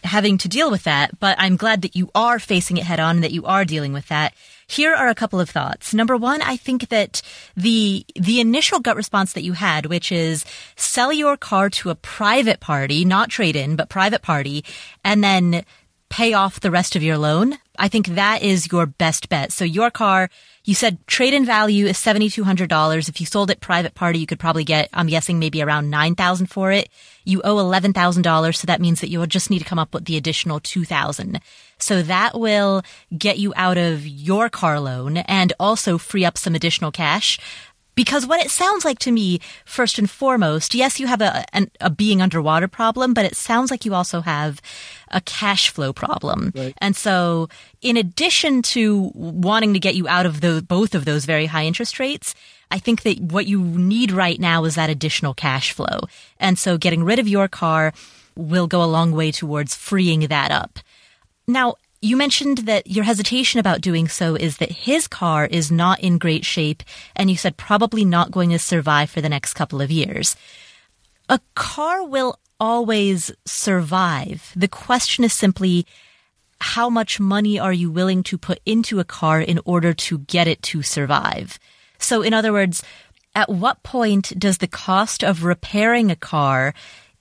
[0.04, 3.18] having to deal with that, but I'm glad that you are facing it head on
[3.18, 4.34] and that you are dealing with that.
[4.68, 5.94] Here are a couple of thoughts.
[5.94, 7.22] Number one, I think that
[7.56, 10.46] the, the initial gut response that you had, which is
[10.76, 14.64] sell your car to a private party, not trade in, but private party,
[15.04, 15.66] and then
[16.10, 17.58] pay off the rest of your loan.
[17.78, 19.52] I think that is your best bet.
[19.52, 20.30] So your car,
[20.66, 23.10] you said trade in value is $7,200.
[23.10, 26.48] If you sold it private party, you could probably get, I'm guessing maybe around 9,000
[26.48, 26.90] for it.
[27.26, 28.56] You owe $11,000.
[28.56, 31.42] So that means that you'll just need to come up with the additional 2,000.
[31.80, 32.82] So that will
[33.18, 37.40] get you out of your car loan and also free up some additional cash.
[37.96, 41.68] Because what it sounds like to me, first and foremost, yes, you have a, a,
[41.82, 44.62] a being underwater problem, but it sounds like you also have
[45.10, 46.52] a cash flow problem.
[46.56, 46.74] Right.
[46.80, 47.50] And so,
[47.82, 51.66] in addition to wanting to get you out of the, both of those very high
[51.66, 52.34] interest rates,
[52.72, 56.02] I think that what you need right now is that additional cash flow.
[56.40, 57.94] And so, getting rid of your car
[58.36, 60.80] will go a long way towards freeing that up.
[61.48, 66.02] Now, you mentioned that your hesitation about doing so is that his car is not
[66.02, 66.84] in great shape,
[67.16, 70.36] and you said probably not going to survive for the next couple of years.
[71.30, 74.52] A car will always survive.
[74.54, 75.88] The question is simply,
[76.60, 80.46] how much money are you willing to put into a car in order to get
[80.46, 81.58] it to survive?
[82.00, 82.84] So, in other words,
[83.34, 86.74] at what point does the cost of repairing a car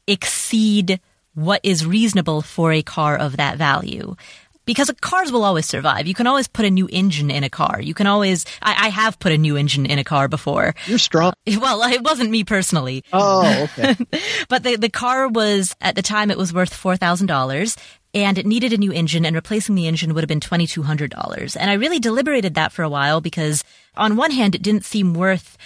[0.08, 1.00] exceed
[1.34, 4.16] what is reasonable for a car of that value?
[4.64, 6.06] Because cars will always survive.
[6.06, 7.80] You can always put a new engine in a car.
[7.80, 10.74] You can always, I, I, have put a new engine in a car before.
[10.86, 11.32] You're strong.
[11.62, 13.04] Well, it wasn't me personally.
[13.12, 13.96] Oh, okay.
[14.48, 17.76] but the, the car was, at the time, it was worth $4,000
[18.14, 21.56] and it needed a new engine and replacing the engine would have been $2,200.
[21.58, 23.64] And I really deliberated that for a while because
[23.96, 25.56] on one hand, it didn't seem worth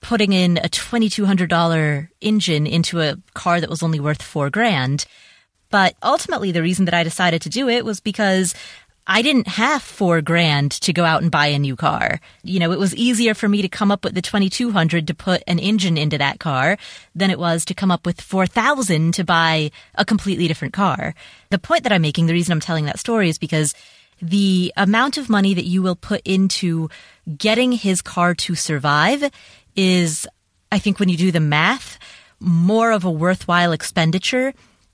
[0.00, 5.06] putting in a $2,200 engine into a car that was only worth four grand.
[5.72, 8.54] But ultimately, the reason that I decided to do it was because
[9.06, 12.20] I didn't have four grand to go out and buy a new car.
[12.44, 15.42] You know, it was easier for me to come up with the 2200 to put
[15.48, 16.76] an engine into that car
[17.14, 21.14] than it was to come up with 4000 to buy a completely different car.
[21.48, 23.74] The point that I'm making, the reason I'm telling that story is because
[24.20, 26.90] the amount of money that you will put into
[27.38, 29.32] getting his car to survive
[29.74, 30.28] is,
[30.70, 31.98] I think when you do the math,
[32.38, 34.52] more of a worthwhile expenditure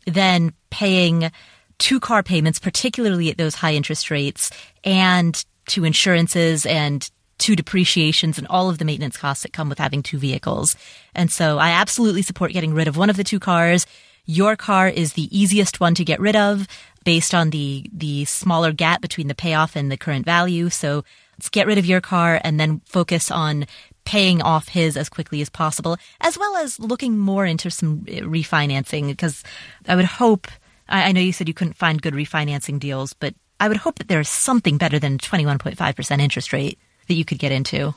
[0.09, 1.31] than paying
[1.79, 4.51] two car payments, particularly at those high interest rates,
[4.85, 9.79] and to insurances and to depreciations and all of the maintenance costs that come with
[9.79, 10.77] having two vehicles.
[11.15, 13.87] And so I absolutely support getting rid of one of the two cars.
[14.27, 16.67] Your car is the easiest one to get rid of
[17.05, 20.69] based on the, the smaller gap between the payoff and the current value.
[20.69, 21.05] So
[21.39, 23.67] let's get rid of your car and then focus on
[24.09, 29.09] paying off his as quickly as possible, as well as looking more into some refinancing.
[29.09, 29.45] Because
[29.87, 30.49] I would hope,
[30.89, 34.09] I, know you said you couldn't find good refinancing deals, but I would hope that
[34.09, 37.95] there's something better than 21.5% interest rate that you could get into.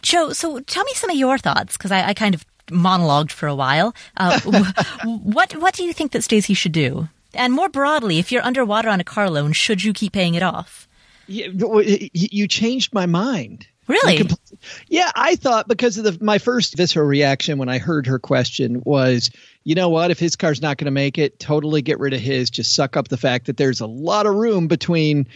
[0.00, 3.46] Joe, so tell me some of your thoughts, because I, I, kind of monologued for
[3.46, 3.94] a while.
[4.16, 4.40] Uh,
[5.04, 7.08] what what do you think that Stacey should do?
[7.34, 10.42] And more broadly, if you're underwater on a car loan, should you keep paying it
[10.42, 10.88] off?
[11.26, 11.48] Yeah,
[12.14, 13.66] you changed my mind.
[13.86, 14.26] Really?
[14.88, 18.82] Yeah, I thought because of the my first visceral reaction when I heard her question
[18.84, 19.30] was,
[19.62, 22.20] you know what, if his car's not going to make it, totally get rid of
[22.20, 22.50] his.
[22.50, 25.28] Just suck up the fact that there's a lot of room between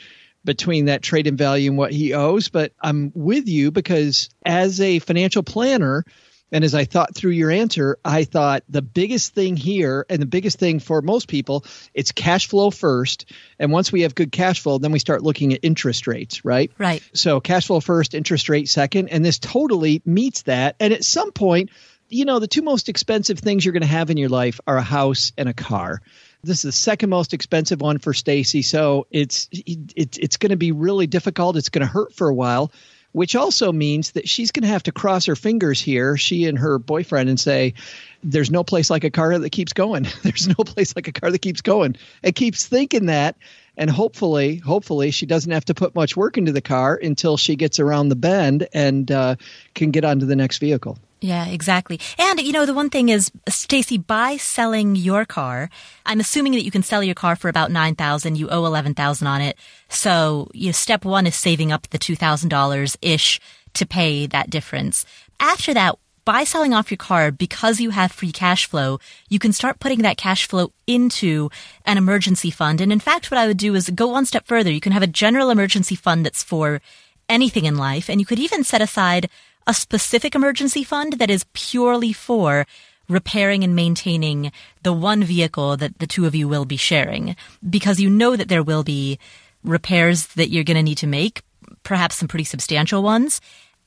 [0.44, 2.48] between that trade in value and what he owes.
[2.48, 6.04] But I'm with you because as a financial planner,
[6.50, 10.26] and as I thought through your answer, I thought the biggest thing here and the
[10.26, 13.26] biggest thing for most people, it's cash flow first.
[13.58, 16.72] And once we have good cash flow, then we start looking at interest rates, right?
[16.78, 17.02] Right.
[17.12, 19.08] So cash flow first, interest rate second.
[19.08, 20.76] And this totally meets that.
[20.80, 21.70] And at some point,
[22.08, 24.78] you know, the two most expensive things you're going to have in your life are
[24.78, 26.00] a house and a car.
[26.42, 30.56] This is the second most expensive one for Stacy, so it's it's it's going to
[30.56, 31.56] be really difficult.
[31.56, 32.70] It's going to hurt for a while
[33.12, 36.58] which also means that she's going to have to cross her fingers here, she and
[36.58, 37.74] her boyfriend, and say,
[38.22, 40.06] There's no place like a car that keeps going.
[40.22, 41.96] There's no place like a car that keeps going.
[42.22, 43.36] And keeps thinking that.
[43.76, 47.54] And hopefully, hopefully, she doesn't have to put much work into the car until she
[47.54, 49.36] gets around the bend and uh,
[49.74, 50.98] can get onto the next vehicle.
[51.20, 51.98] Yeah, exactly.
[52.16, 55.68] And you know, the one thing is, Stacy, by selling your car,
[56.06, 58.36] I'm assuming that you can sell your car for about nine thousand.
[58.36, 59.58] You owe eleven thousand on it.
[59.88, 63.40] So, you know, step one is saving up the two thousand dollars ish
[63.74, 65.04] to pay that difference.
[65.40, 69.52] After that, by selling off your car, because you have free cash flow, you can
[69.52, 71.50] start putting that cash flow into
[71.84, 72.80] an emergency fund.
[72.80, 74.70] And in fact, what I would do is go one step further.
[74.70, 76.80] You can have a general emergency fund that's for
[77.28, 79.28] anything in life, and you could even set aside
[79.68, 82.66] a specific emergency fund that is purely for
[83.08, 84.50] repairing and maintaining
[84.82, 87.36] the one vehicle that the two of you will be sharing
[87.68, 89.18] because you know that there will be
[89.62, 91.42] repairs that you're going to need to make,
[91.82, 93.40] perhaps some pretty substantial ones.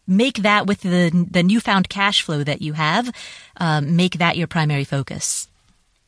[0.07, 3.11] Make that with the the newfound cash flow that you have,
[3.57, 5.47] um, make that your primary focus.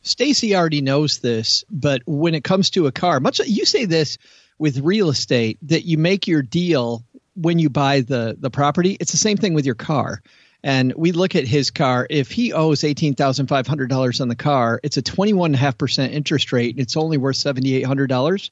[0.01, 4.17] Stacy already knows this, but when it comes to a car, much you say this
[4.57, 7.05] with real estate that you make your deal
[7.35, 10.21] when you buy the the property, it's the same thing with your car.
[10.65, 12.07] And we look at his car.
[12.09, 15.49] If he owes eighteen thousand five hundred dollars on the car, it's a twenty one
[15.49, 16.75] and a half percent interest rate.
[16.75, 18.51] And it's only worth seventy eight hundred dollars.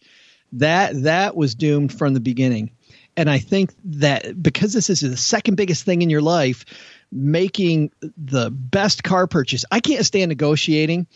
[0.53, 2.71] That that was doomed from the beginning.
[3.15, 6.65] And I think that because this is the second biggest thing in your life,
[7.11, 9.65] making the best car purchase.
[9.71, 11.07] I can't stand negotiating.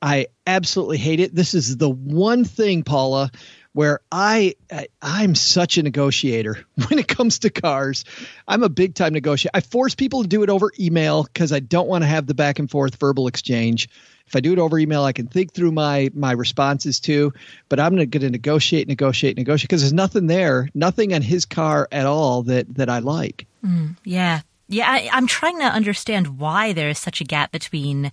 [0.00, 1.34] I absolutely hate it.
[1.34, 3.30] This is the one thing, Paula,
[3.72, 4.54] where I,
[5.00, 8.04] I am such a negotiator when it comes to cars.
[8.46, 9.52] I'm a big time negotiator.
[9.54, 12.34] I force people to do it over email because I don't want to have the
[12.34, 13.88] back and forth verbal exchange.
[14.26, 17.32] If I do it over email, I can think through my my responses too.
[17.68, 21.88] But I'm going to negotiate, negotiate, negotiate because there's nothing there, nothing on his car
[21.92, 23.46] at all that that I like.
[23.64, 24.90] Mm, yeah, yeah.
[24.90, 28.10] I, I'm trying to understand why there is such a gap between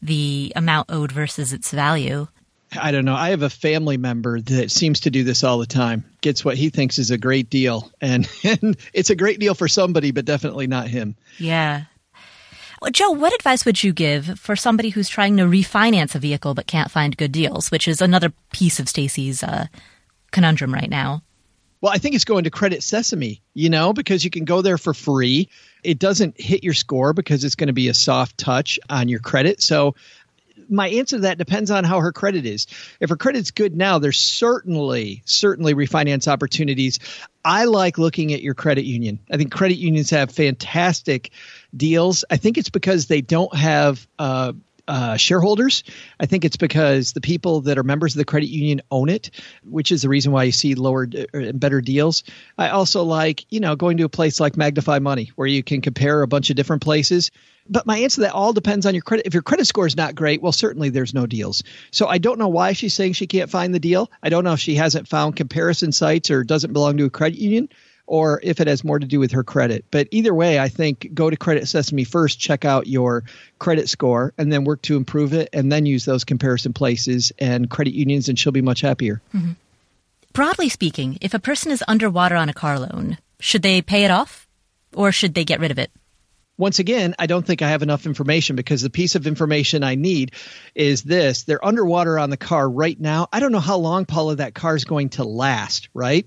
[0.00, 2.28] the amount owed versus its value.
[2.72, 3.14] I don't know.
[3.14, 6.04] I have a family member that seems to do this all the time.
[6.20, 9.68] Gets what he thinks is a great deal, and, and it's a great deal for
[9.68, 11.16] somebody, but definitely not him.
[11.38, 11.84] Yeah.
[12.80, 16.54] Well, Joe, what advice would you give for somebody who's trying to refinance a vehicle
[16.54, 19.66] but can't find good deals, which is another piece of Stacy's uh,
[20.30, 21.22] conundrum right now?
[21.80, 24.78] Well, I think it's going to Credit Sesame, you know, because you can go there
[24.78, 25.48] for free.
[25.84, 29.20] It doesn't hit your score because it's going to be a soft touch on your
[29.20, 29.62] credit.
[29.62, 29.94] So
[30.68, 32.66] my answer to that depends on how her credit is.
[33.00, 36.98] If her credit's good now, there's certainly, certainly refinance opportunities.
[37.44, 39.18] I like looking at your credit union.
[39.30, 41.30] I think credit unions have fantastic
[41.76, 42.24] deals.
[42.30, 44.52] I think it's because they don't have uh,
[44.88, 45.84] uh, shareholders.
[46.18, 49.30] I think it's because the people that are members of the credit union own it,
[49.64, 52.24] which is the reason why you see lower and uh, better deals.
[52.56, 55.82] I also like, you know, going to a place like Magnify Money where you can
[55.82, 57.30] compare a bunch of different places.
[57.68, 59.26] But my answer to that all depends on your credit.
[59.26, 61.62] If your credit score is not great, well, certainly there's no deals.
[61.90, 64.10] So I don't know why she's saying she can't find the deal.
[64.22, 67.38] I don't know if she hasn't found comparison sites or doesn't belong to a credit
[67.38, 67.68] union
[68.08, 69.84] or if it has more to do with her credit.
[69.90, 73.22] But either way, I think go to Credit Sesame first, check out your
[73.58, 77.68] credit score, and then work to improve it, and then use those comparison places and
[77.68, 79.20] credit unions, and she'll be much happier.
[79.34, 79.52] Mm-hmm.
[80.32, 84.10] Broadly speaking, if a person is underwater on a car loan, should they pay it
[84.10, 84.48] off
[84.94, 85.90] or should they get rid of it?
[86.58, 89.94] Once again, I don't think I have enough information because the piece of information I
[89.94, 90.32] need
[90.74, 91.44] is this.
[91.44, 93.28] They're underwater on the car right now.
[93.32, 96.26] I don't know how long, Paula, that car is going to last, right?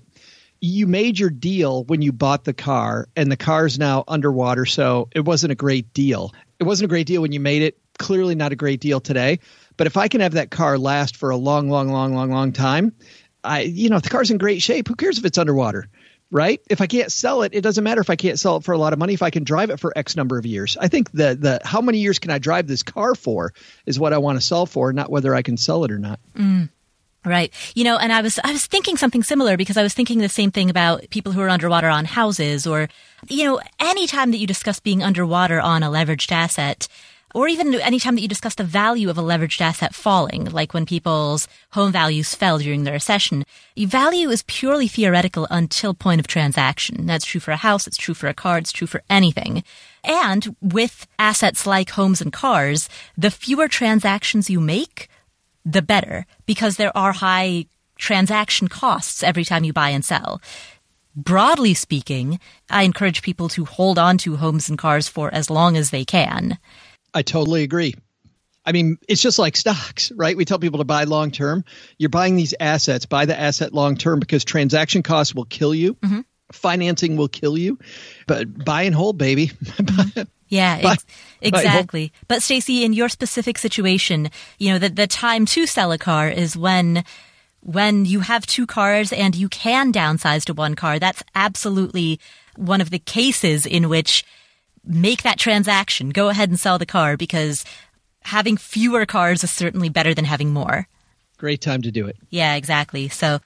[0.62, 5.08] you made your deal when you bought the car and the car's now underwater so
[5.12, 8.36] it wasn't a great deal it wasn't a great deal when you made it clearly
[8.36, 9.40] not a great deal today
[9.76, 12.52] but if i can have that car last for a long long long long long
[12.52, 12.94] time
[13.42, 15.88] i you know if the car's in great shape who cares if it's underwater
[16.32, 18.72] right if i can't sell it it doesn't matter if i can't sell it for
[18.72, 20.88] a lot of money if i can drive it for x number of years i
[20.88, 23.52] think the the how many years can i drive this car for
[23.86, 26.18] is what i want to sell for not whether i can sell it or not
[26.34, 26.68] mm.
[27.24, 27.52] Right.
[27.76, 30.28] You know, and I was, I was thinking something similar because I was thinking the
[30.28, 32.88] same thing about people who are underwater on houses or,
[33.28, 36.88] you know, anytime that you discuss being underwater on a leveraged asset,
[37.34, 40.86] or even anytime that you discuss the value of a leveraged asset falling, like when
[40.86, 43.44] people's home values fell during the recession,
[43.76, 47.06] value is purely theoretical until point of transaction.
[47.06, 49.64] That's true for a house, it's true for a car, it's true for anything.
[50.04, 55.08] And with assets like homes and cars, the fewer transactions you make,
[55.64, 57.66] the better because there are high
[57.96, 60.40] transaction costs every time you buy and sell.
[61.14, 65.76] Broadly speaking, I encourage people to hold on to homes and cars for as long
[65.76, 66.58] as they can.
[67.14, 67.94] I totally agree.
[68.64, 70.36] I mean, it's just like stocks, right?
[70.36, 71.64] We tell people to buy long term.
[71.98, 75.94] You're buying these assets, buy the asset long term because transaction costs will kill you.
[75.94, 76.20] Mm-hmm.
[76.52, 77.78] Financing will kill you,
[78.26, 79.50] but buy and hold, baby.
[79.62, 80.22] Mm-hmm.
[80.48, 81.06] Yeah, ex-
[81.40, 82.12] exactly.
[82.28, 86.28] But Stacy, in your specific situation, you know, the, the time to sell a car
[86.28, 87.04] is when
[87.60, 90.98] when you have two cars and you can downsize to one car.
[90.98, 92.20] That's absolutely
[92.56, 94.26] one of the cases in which
[94.84, 96.10] make that transaction.
[96.10, 97.64] Go ahead and sell the car because
[98.22, 100.88] having fewer cars is certainly better than having more.
[101.38, 102.16] Great time to do it.
[102.30, 103.08] Yeah, exactly.
[103.08, 103.40] So,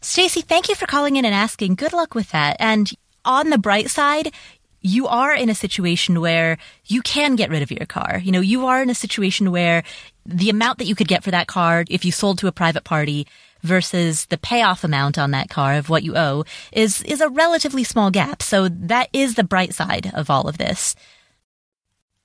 [0.00, 1.74] Stacy, thank you for calling in and asking.
[1.74, 2.56] Good luck with that.
[2.58, 2.92] And
[3.24, 4.32] on the bright side,
[4.80, 8.20] you are in a situation where you can get rid of your car.
[8.22, 9.84] You know, you are in a situation where
[10.26, 12.84] the amount that you could get for that car if you sold to a private
[12.84, 13.26] party
[13.62, 17.84] versus the payoff amount on that car of what you owe is is a relatively
[17.84, 18.42] small gap.
[18.42, 20.94] So that is the bright side of all of this.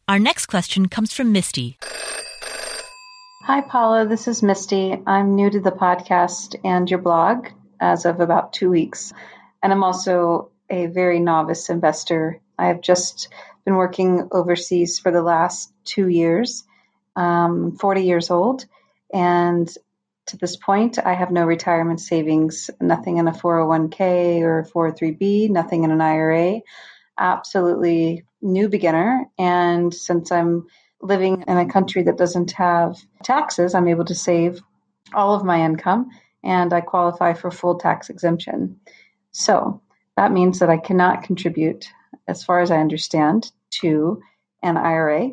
[0.07, 1.77] Our next question comes from Misty.
[3.43, 4.97] Hi Paula, this is Misty.
[5.05, 7.47] I'm new to the podcast and your blog
[7.79, 9.13] as of about 2 weeks.
[9.63, 13.29] And I'm also a very novice investor I have just
[13.65, 16.63] been working overseas for the last two years.
[17.15, 18.65] Um, 40 years old,
[19.11, 19.67] and
[20.27, 25.83] to this point, I have no retirement savings, nothing in a 401k or 403b, nothing
[25.83, 26.61] in an IRA.
[27.17, 29.25] Absolutely new beginner.
[29.37, 30.67] And since I'm
[31.01, 34.61] living in a country that doesn't have taxes, I'm able to save
[35.13, 36.09] all of my income
[36.43, 38.79] and I qualify for full tax exemption.
[39.31, 39.81] So
[40.15, 41.89] that means that I cannot contribute
[42.27, 43.51] as far as I understand,
[43.81, 44.21] to
[44.61, 45.31] an IRA.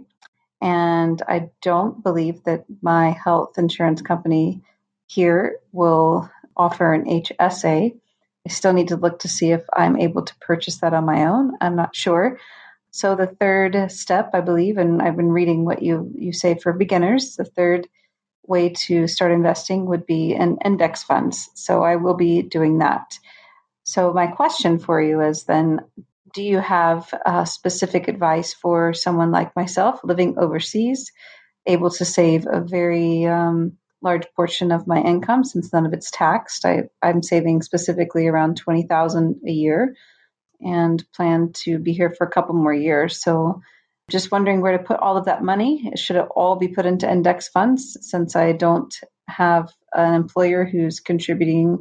[0.61, 4.63] And I don't believe that my health insurance company
[5.07, 7.99] here will offer an HSA.
[8.47, 11.27] I still need to look to see if I'm able to purchase that on my
[11.27, 11.53] own.
[11.61, 12.39] I'm not sure.
[12.91, 16.73] So the third step, I believe, and I've been reading what you you say for
[16.73, 17.89] beginners, the third
[18.47, 21.51] way to start investing would be in index funds.
[21.55, 23.19] So I will be doing that.
[23.85, 25.81] So my question for you is then
[26.33, 31.13] do you have uh, specific advice for someone like myself living overseas,
[31.67, 36.11] able to save a very um, large portion of my income since none of it's
[36.11, 36.65] taxed?
[36.65, 39.97] I, I'm saving specifically around twenty thousand a year
[40.61, 43.21] and plan to be here for a couple more years.
[43.21, 43.61] So
[44.11, 45.93] just wondering where to put all of that money.
[45.97, 48.95] Should it all be put into index funds since I don't
[49.29, 51.81] have an employer who's contributing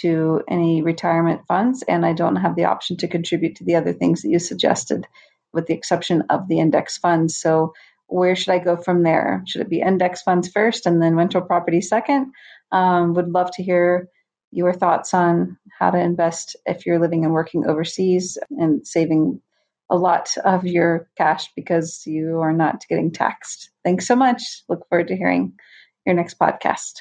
[0.00, 3.92] to any retirement funds and I don't have the option to contribute to the other
[3.92, 5.06] things that you suggested
[5.52, 7.36] with the exception of the index funds.
[7.36, 7.74] So
[8.12, 9.42] where should I go from there?
[9.46, 12.32] Should it be index funds first and then rental property second?
[12.70, 14.08] Um, would love to hear
[14.50, 19.40] your thoughts on how to invest if you're living and working overseas and saving
[19.88, 23.70] a lot of your cash because you are not getting taxed.
[23.84, 24.42] Thanks so much.
[24.68, 25.54] Look forward to hearing
[26.04, 27.00] your next podcast.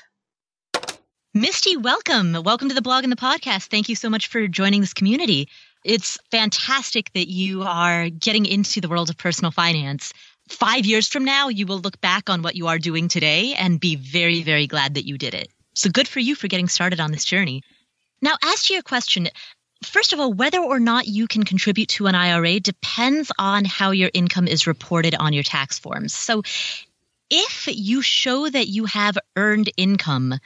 [1.33, 2.33] Misty, welcome.
[2.43, 3.67] Welcome to the blog and the podcast.
[3.67, 5.47] Thank you so much for joining this community.
[5.83, 10.13] It's fantastic that you are getting into the world of personal finance.
[10.51, 13.79] Five years from now, you will look back on what you are doing today and
[13.79, 15.47] be very, very glad that you did it.
[15.73, 17.63] So good for you for getting started on this journey.
[18.21, 19.29] Now, as to your question,
[19.83, 23.91] first of all, whether or not you can contribute to an IRA depends on how
[23.91, 26.13] your income is reported on your tax forms.
[26.13, 26.43] So
[27.31, 30.37] if you show that you have earned income,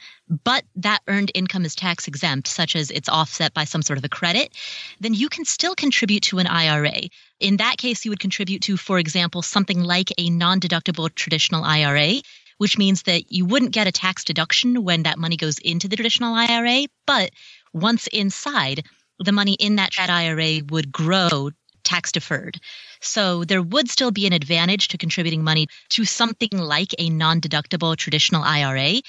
[0.44, 4.04] but that earned income is tax exempt, such as it's offset by some sort of
[4.04, 4.52] a credit,
[5.00, 6.94] then you can still contribute to an IRA.
[7.40, 11.64] In that case, you would contribute to, for example, something like a non deductible traditional
[11.64, 12.22] IRA,
[12.58, 15.96] which means that you wouldn't get a tax deduction when that money goes into the
[15.96, 16.86] traditional IRA.
[17.04, 17.32] But
[17.74, 18.84] once inside,
[19.18, 21.50] the money in that IRA would grow
[21.82, 22.60] tax deferred.
[23.00, 27.40] So there would still be an advantage to contributing money to something like a non
[27.40, 29.00] deductible traditional IRA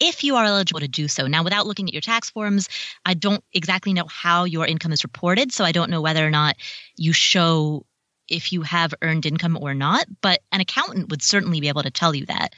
[0.00, 1.26] if you are eligible to do so.
[1.26, 2.68] Now, without looking at your tax forms,
[3.04, 5.52] I don't exactly know how your income is reported.
[5.52, 6.56] So I don't know whether or not
[6.96, 7.84] you show
[8.26, 11.90] if you have earned income or not, but an accountant would certainly be able to
[11.90, 12.54] tell you that.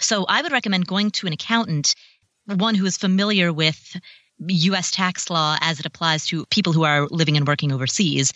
[0.00, 1.94] So I would recommend going to an accountant,
[2.46, 3.96] one who is familiar with
[4.40, 8.32] US tax law as it applies to people who are living and working overseas,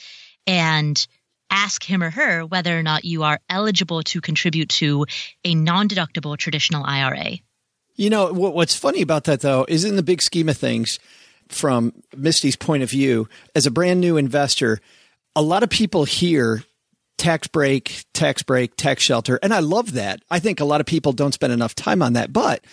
[0.46, 1.06] and
[1.50, 5.06] ask him or her whether or not you are eligible to contribute to
[5.44, 7.38] a non deductible traditional IRA.
[7.96, 11.00] You know, what's funny about that, though, is in the big scheme of things,
[11.48, 14.78] from Misty's point of view, as a brand new investor,
[15.34, 16.62] a lot of people hear
[17.16, 19.38] tax break, tax break, tax shelter.
[19.42, 20.22] And I love that.
[20.30, 22.64] I think a lot of people don't spend enough time on that, but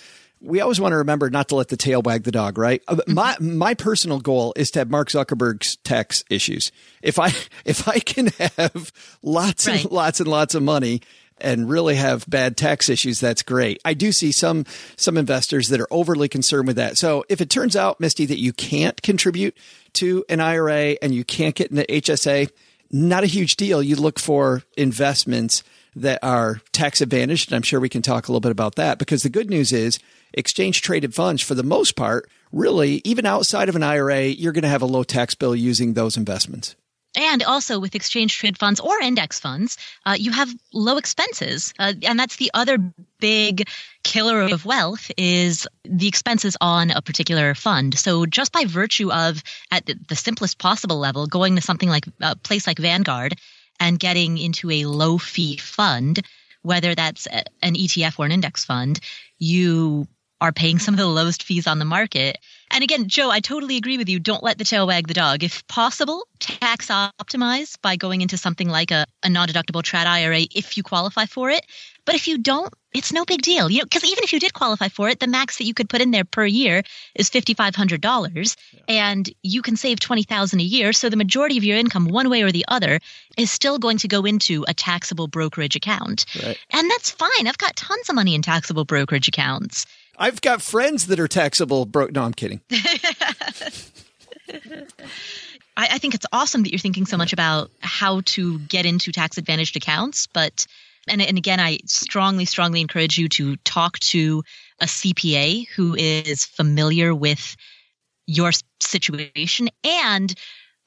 [0.42, 2.82] we always want to remember not to let the tail wag the dog, right?
[2.88, 3.14] Uh, mm-hmm.
[3.14, 6.72] My my personal goal is to have Mark Zuckerberg's tax issues.
[7.02, 7.34] If I
[7.66, 8.28] if I can
[8.58, 9.84] have lots right.
[9.84, 11.02] and lots and lots of money
[11.38, 13.82] and really have bad tax issues, that's great.
[13.84, 14.66] I do see some
[14.96, 16.98] some investors that are overly concerned with that.
[16.98, 19.58] So if it turns out, Misty, that you can't contribute
[19.94, 22.50] to an IRA and you can't get into HSA,
[22.92, 23.82] not a huge deal.
[23.82, 25.64] You look for investments
[25.96, 27.50] that are tax advantaged.
[27.50, 29.72] And I'm sure we can talk a little bit about that because the good news
[29.72, 30.00] is
[30.36, 34.64] exchange traded funds, for the most part, really, even outside of an IRA, you're going
[34.64, 36.76] to have a low tax bill using those investments.
[37.18, 41.74] And also with exchange traded funds or index funds, uh, you have low expenses.
[41.80, 42.78] Uh, and that's the other
[43.20, 43.70] big
[44.04, 47.98] killer of wealth is the expenses on a particular fund.
[47.98, 52.36] So just by virtue of, at the simplest possible level, going to something like a
[52.36, 53.36] place like Vanguard
[53.80, 56.22] and getting into a low fee fund,
[56.64, 59.00] whether that's an ETF or an index fund,
[59.38, 60.08] you
[60.42, 62.38] are paying some of the lowest fees on the market.
[62.72, 64.20] And again, Joe, I totally agree with you.
[64.20, 65.44] Don't let the tail wag the dog.
[65.44, 70.42] If possible, tax optimize by going into something like a, a non deductible TRAD IRA
[70.54, 71.66] if you qualify for it.
[72.06, 73.70] But if you don't, it's no big deal.
[73.70, 75.90] You know, because even if you did qualify for it, the max that you could
[75.90, 76.84] put in there per year
[77.16, 78.82] is fifty five hundred dollars, yeah.
[78.88, 80.94] and you can save twenty thousand a year.
[80.94, 83.00] So the majority of your income, one way or the other,
[83.38, 86.58] is still going to go into a taxable brokerage account, right.
[86.72, 87.48] and that's fine.
[87.48, 89.86] I've got tons of money in taxable brokerage accounts.
[90.18, 91.86] I've got friends that are taxable.
[91.86, 92.61] Bro- no, I'm kidding.
[95.78, 99.11] I, I, think it's awesome that you're thinking so much about how to get into
[99.11, 100.28] tax advantaged accounts.
[100.28, 100.68] But,
[101.07, 104.43] and, and again, I strongly, strongly encourage you to talk to
[104.80, 107.55] a CPA who is familiar with
[108.28, 108.51] your
[108.82, 110.34] situation and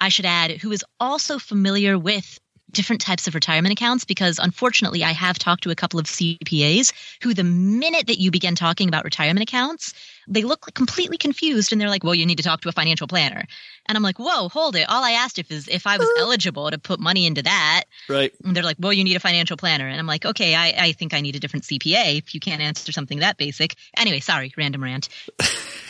[0.00, 2.38] I should add, who is also familiar with
[2.72, 6.92] different types of retirement accounts because unfortunately I have talked to a couple of CPAs
[7.22, 9.94] who the minute that you begin talking about retirement accounts
[10.28, 13.06] they look completely confused and they're like, well, you need to talk to a financial
[13.06, 13.44] planner.
[13.86, 14.88] And I'm like, whoa, hold it.
[14.88, 17.84] All I asked if is if I was eligible to put money into that.
[18.08, 18.32] Right.
[18.44, 19.88] And they're like, well, you need a financial planner.
[19.88, 22.60] And I'm like, okay, I, I think I need a different CPA if you can't
[22.60, 23.74] answer something that basic.
[23.96, 25.08] Anyway, sorry, random rant.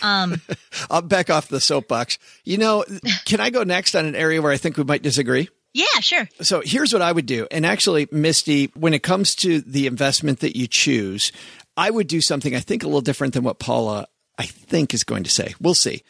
[0.01, 0.41] Um,
[0.91, 2.19] I'll back off the soapbox.
[2.45, 2.85] You know,
[3.25, 5.49] can I go next on an area where I think we might disagree?
[5.79, 6.29] Yeah, sure.
[6.41, 7.47] So here's what I would do.
[7.53, 11.31] And actually, Misty, when it comes to the investment that you choose,
[11.77, 15.05] I would do something I think a little different than what Paula, I think, is
[15.05, 15.55] going to say.
[15.61, 16.03] We'll see.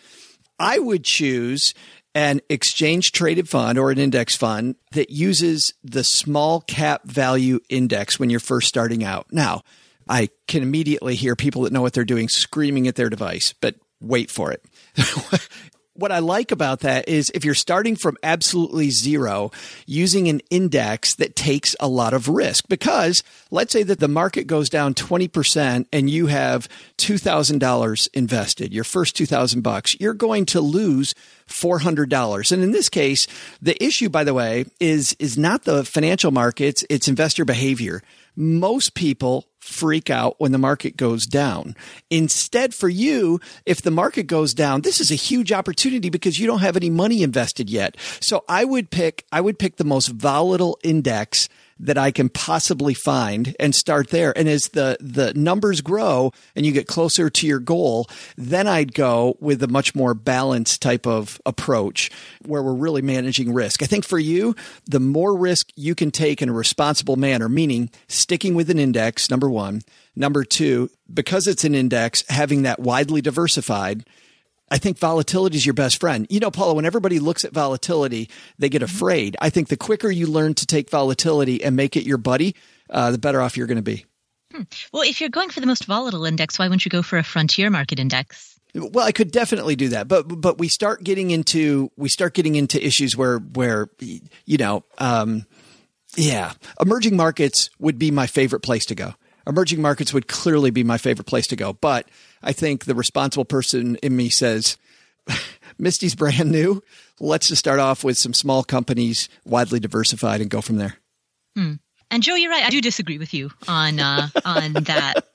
[0.59, 1.75] I would choose
[2.15, 8.19] an exchange traded fund or an index fund that uses the small cap value index
[8.19, 9.27] when you're first starting out.
[9.31, 9.63] Now,
[10.09, 13.75] I can immediately hear people that know what they're doing screaming at their device, but
[14.01, 14.65] wait for it.
[15.99, 19.51] what I like about that is if you're starting from absolutely zero,
[19.85, 22.69] using an index that takes a lot of risk.
[22.69, 26.69] Because let's say that the market goes down 20% and you have
[26.99, 31.15] $2,000 invested, your first 2000 bucks, you're going to lose
[31.49, 32.53] $400.
[32.53, 33.27] And in this case,
[33.61, 38.03] the issue, by the way, is, is not the financial markets, it's investor behavior.
[38.41, 41.75] Most people freak out when the market goes down.
[42.09, 46.47] Instead, for you, if the market goes down, this is a huge opportunity because you
[46.47, 47.97] don't have any money invested yet.
[48.21, 51.49] So I would pick, I would pick the most volatile index
[51.81, 54.37] that I can possibly find and start there.
[54.37, 58.95] And as the, the numbers grow and you get closer to your goal, then I'd
[58.95, 62.11] go with a much more balanced type of approach
[62.45, 63.83] where we're really managing risk.
[63.83, 64.55] I think for you,
[64.87, 69.31] the more risk you can take in a responsible manner, meaning sticking with an index,
[69.31, 69.83] number one.
[70.17, 74.05] Number two, because it's an index, having that widely diversified
[74.71, 76.27] I think volatility is your best friend.
[76.31, 79.37] You know, Paula, when everybody looks at volatility, they get afraid.
[79.41, 82.55] I think the quicker you learn to take volatility and make it your buddy,
[82.91, 84.05] uh, the better off you're going to be.
[84.53, 84.63] Hmm.
[84.93, 87.23] Well, if you're going for the most volatile index, why wouldn't you go for a
[87.23, 88.59] frontier market index?
[88.75, 92.55] Well, I could definitely do that, but but we start getting into we start getting
[92.55, 95.47] into issues where where you know, um,
[96.17, 99.15] yeah, emerging markets would be my favorite place to go.
[99.47, 102.09] Emerging markets would clearly be my favorite place to go, but
[102.43, 104.77] I think the responsible person in me says,
[105.79, 106.83] Misty's brand new.
[107.21, 110.97] Let's just start off with some small companies, widely diversified, and go from there.
[111.57, 111.75] Hmm.
[112.11, 112.65] And Joe, you're right.
[112.65, 115.27] I do disagree with you on uh, on that,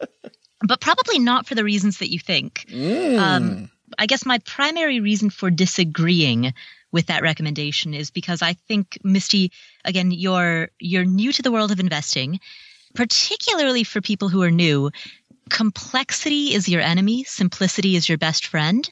[0.65, 2.65] but probably not for the reasons that you think.
[2.69, 3.19] Mm.
[3.19, 6.53] Um, I guess my primary reason for disagreeing
[6.91, 9.51] with that recommendation is because I think Misty,
[9.85, 12.39] again, you're you're new to the world of investing,
[12.95, 14.91] particularly for people who are new
[15.49, 18.89] complexity is your enemy, simplicity is your best friend.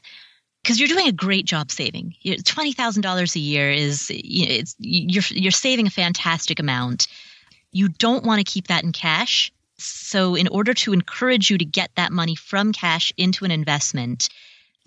[0.62, 2.14] Because you're doing a great job saving.
[2.44, 7.08] Twenty thousand dollars a year is it's, you're you're saving a fantastic amount.
[7.72, 9.52] You don't want to keep that in cash.
[9.78, 14.28] So, in order to encourage you to get that money from cash into an investment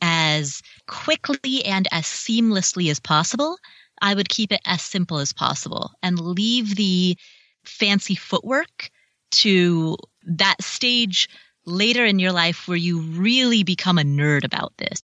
[0.01, 3.57] as quickly and as seamlessly as possible,
[4.01, 7.17] I would keep it as simple as possible and leave the
[7.65, 8.89] fancy footwork
[9.31, 11.27] to that stage
[11.65, 15.01] later in your life where you really become a nerd about this.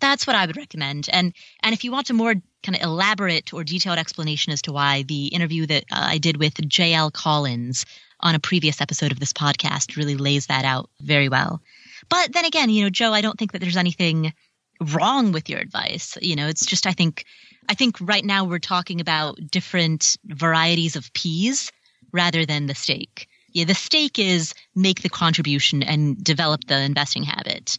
[0.00, 1.08] That's what I would recommend.
[1.12, 4.72] And and if you want a more kind of elaborate or detailed explanation as to
[4.72, 7.84] why the interview that uh, I did with JL Collins
[8.20, 11.60] on a previous episode of this podcast really lays that out very well.
[12.08, 14.32] But then again, you know, Joe, I don't think that there's anything
[14.80, 16.16] wrong with your advice.
[16.20, 17.24] You know, it's just I think
[17.68, 21.70] I think right now we're talking about different varieties of peas
[22.12, 23.28] rather than the steak.
[23.52, 27.78] Yeah, the stake is make the contribution and develop the investing habit.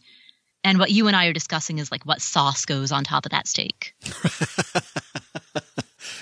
[0.64, 3.32] And what you and I are discussing is like what sauce goes on top of
[3.32, 3.94] that steak.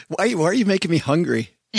[0.09, 1.51] why, why are you making me hungry?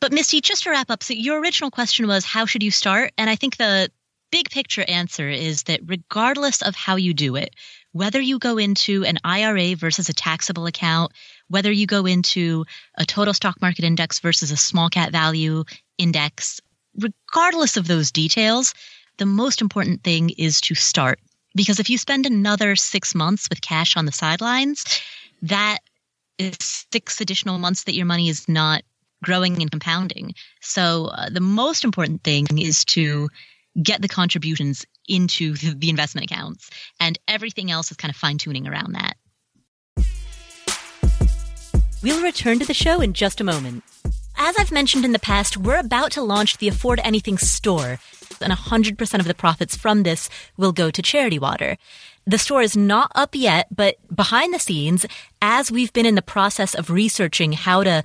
[0.00, 3.12] but Misty, just to wrap up, so your original question was how should you start?
[3.16, 3.90] And I think the
[4.30, 7.54] big picture answer is that regardless of how you do it,
[7.92, 11.12] whether you go into an IRA versus a taxable account,
[11.48, 12.64] whether you go into
[12.96, 15.64] a total stock market index versus a small cap value
[15.98, 16.60] index,
[16.98, 18.74] regardless of those details,
[19.18, 21.20] the most important thing is to start.
[21.54, 24.84] Because if you spend another six months with cash on the sidelines,
[25.42, 25.78] that
[26.38, 26.56] is
[26.92, 28.82] six additional months that your money is not
[29.22, 30.34] growing and compounding.
[30.60, 33.28] So uh, the most important thing is to
[33.82, 36.70] get the contributions into the investment accounts
[37.00, 39.16] and everything else is kind of fine tuning around that.
[42.02, 43.82] We'll return to the show in just a moment.
[44.36, 47.98] As I've mentioned in the past, we're about to launch the Afford Anything store,
[48.40, 50.28] and 100% of the profits from this
[50.58, 51.78] will go to Charity Water.
[52.26, 55.06] The store is not up yet, but behind the scenes,
[55.40, 58.04] as we've been in the process of researching how to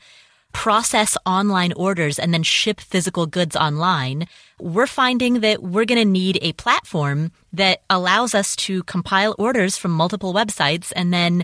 [0.54, 4.28] process online orders and then ship physical goods online,
[4.60, 9.76] we're finding that we're going to need a platform that allows us to compile orders
[9.76, 11.44] from multiple websites and then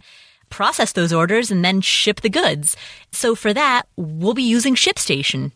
[0.50, 2.76] process those orders and then ship the goods.
[3.12, 5.52] So for that, we'll be using ShipStation.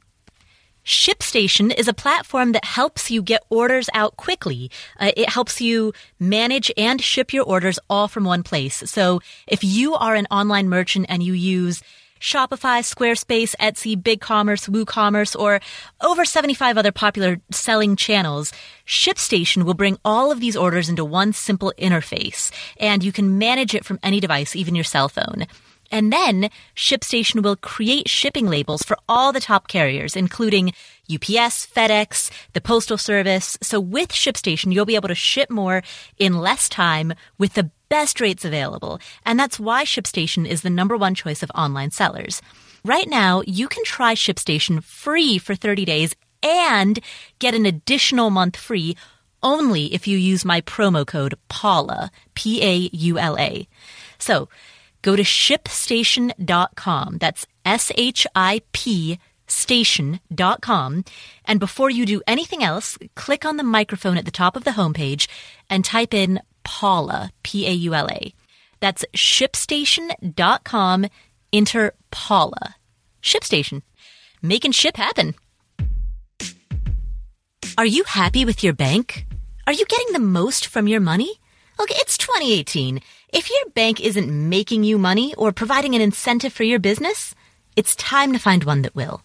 [0.83, 4.71] ShipStation is a platform that helps you get orders out quickly.
[4.99, 8.77] Uh, it helps you manage and ship your orders all from one place.
[8.89, 11.83] So if you are an online merchant and you use
[12.21, 15.59] Shopify, Squarespace, Etsy, BigCommerce, WooCommerce, or
[16.01, 18.53] over 75 other popular selling channels,
[18.85, 23.73] ShipStation will bring all of these orders into one simple interface, and you can manage
[23.73, 25.47] it from any device, even your cell phone.
[25.91, 30.69] And then ShipStation will create shipping labels for all the top carriers, including
[31.13, 33.57] UPS, FedEx, the Postal Service.
[33.61, 35.81] So with ShipStation, you'll be able to ship more
[36.17, 38.99] in less time with the best rates available.
[39.25, 42.41] And that's why ShipStation is the number one choice of online sellers.
[42.85, 46.99] Right now, you can try ShipStation free for 30 days and
[47.39, 48.95] get an additional month free
[49.43, 53.67] only if you use my promo code PAULA, P-A-U-L-A.
[54.17, 54.47] So
[55.01, 57.17] go to shipstation.com.
[57.19, 61.03] That's S-H-I-P station.com.
[61.43, 64.71] And before you do anything else, click on the microphone at the top of the
[64.71, 65.27] homepage
[65.69, 66.39] and type in
[66.79, 68.33] Paula, P A U L A.
[68.79, 71.05] That's shipstation.com.
[71.51, 72.75] Enter Paula.
[73.21, 73.81] ShipStation.
[74.41, 75.35] Making ship happen.
[77.77, 79.25] Are you happy with your bank?
[79.67, 81.39] Are you getting the most from your money?
[81.77, 83.01] Look, it's 2018.
[83.33, 87.35] If your bank isn't making you money or providing an incentive for your business,
[87.75, 89.23] it's time to find one that will.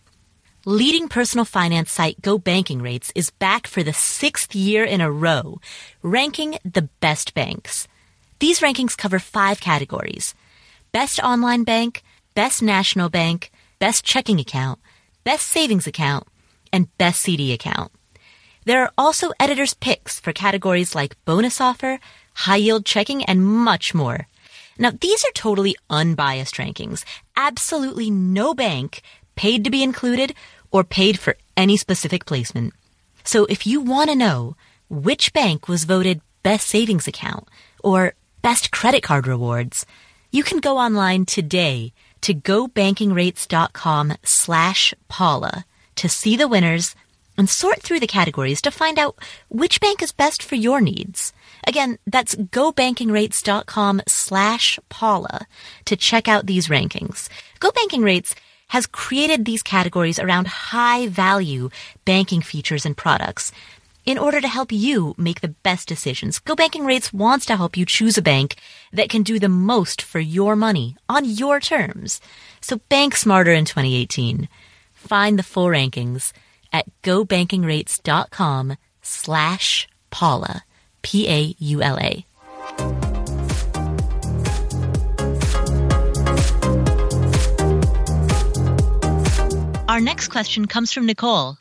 [0.69, 5.13] Leading personal finance site Go Banking Rates is back for the sixth year in a
[5.13, 5.61] row,
[6.03, 7.87] ranking the best banks.
[8.41, 10.35] These rankings cover five categories.
[10.91, 12.03] Best online bank,
[12.35, 14.81] best national bank, best checking account,
[15.23, 16.27] best savings account,
[16.73, 17.93] and best CD account.
[18.65, 22.01] There are also editor's picks for categories like bonus offer,
[22.35, 24.27] high yield checking, and much more.
[24.81, 27.05] Now, these are totally unbiased rankings.
[27.37, 29.01] Absolutely no bank
[29.37, 30.35] paid to be included
[30.71, 32.75] or paid for any specific placement.
[33.25, 34.57] So if you want to know
[34.89, 37.49] which bank was voted best savings account
[37.83, 39.85] or best credit card rewards,
[40.31, 45.65] you can go online today to gobankingrates.com slash Paula
[45.97, 46.95] to see the winners
[47.39, 51.33] and sort through the categories to find out which bank is best for your needs.
[51.67, 55.47] Again, that's gobankingrates.com slash Paula
[55.85, 57.29] to check out these rankings.
[57.61, 58.35] Go Banking Rates
[58.69, 61.71] has created these categories around high value
[62.05, 63.53] banking features and products
[64.05, 66.39] in order to help you make the best decisions.
[66.39, 68.55] Go Banking Rates wants to help you choose a bank
[68.93, 72.21] that can do the most for your money on your terms.
[72.61, 74.49] So bank smarter in 2018.
[74.95, 76.33] Find the full rankings
[76.73, 80.65] at gobankingrates.com slash Paula,
[81.03, 82.26] P-A-U-L-A.
[89.97, 91.57] Our next question comes from Nicole.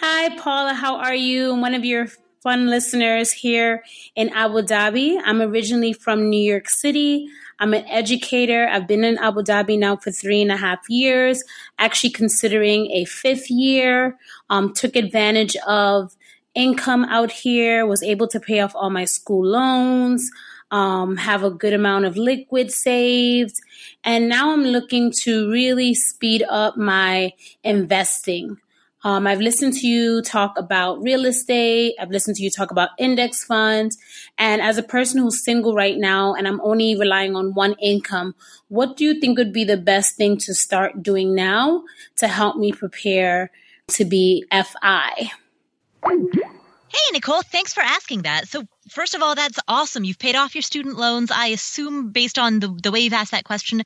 [0.00, 0.74] Hi, Paula.
[0.74, 1.52] How are you?
[1.52, 2.08] I'm one of your
[2.42, 3.84] fun listeners here
[4.16, 5.16] in Abu Dhabi.
[5.24, 7.28] I'm originally from New York City.
[7.60, 8.66] I'm an educator.
[8.66, 11.44] I've been in Abu Dhabi now for three and a half years,
[11.78, 14.18] actually considering a fifth year.
[14.50, 16.16] Um, took advantage of
[16.56, 20.28] income out here, was able to pay off all my school loans,
[20.72, 23.60] um, have a good amount of liquid saved.
[24.02, 28.56] And now I'm looking to really speed up my investing.
[29.04, 31.94] Um, I've listened to you talk about real estate.
[32.00, 33.98] I've listened to you talk about index funds.
[34.38, 38.34] And as a person who's single right now and I'm only relying on one income,
[38.68, 41.82] what do you think would be the best thing to start doing now
[42.16, 43.50] to help me prepare
[43.88, 45.32] to be FI?
[46.92, 48.48] Hey, Nicole, thanks for asking that.
[48.48, 50.04] So, first of all, that's awesome.
[50.04, 51.30] You've paid off your student loans.
[51.30, 53.82] I assume, based on the, the way you've asked that question,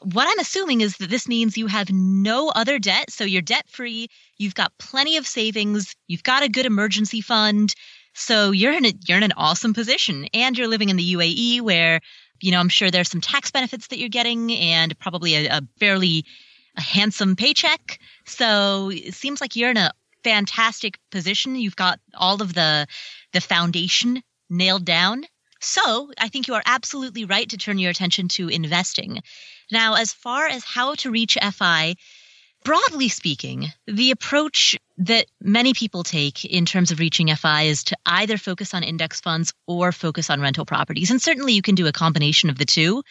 [0.00, 3.10] what I'm assuming is that this means you have no other debt.
[3.10, 4.08] So you're debt free.
[4.38, 5.94] You've got plenty of savings.
[6.06, 7.74] You've got a good emergency fund.
[8.14, 11.60] So you're in a, you're in an awesome position and you're living in the UAE
[11.60, 12.00] where,
[12.40, 15.60] you know, I'm sure there's some tax benefits that you're getting and probably a, a
[15.78, 16.24] fairly
[16.76, 17.98] a handsome paycheck.
[18.24, 19.92] So it seems like you're in a
[20.28, 21.56] fantastic position.
[21.56, 22.86] You've got all of the,
[23.32, 25.24] the foundation nailed down.
[25.60, 29.22] So I think you are absolutely right to turn your attention to investing.
[29.72, 31.96] Now, as far as how to reach FI,
[32.62, 37.96] broadly speaking, the approach that many people take in terms of reaching FI is to
[38.04, 41.10] either focus on index funds or focus on rental properties.
[41.10, 43.02] And certainly you can do a combination of the two.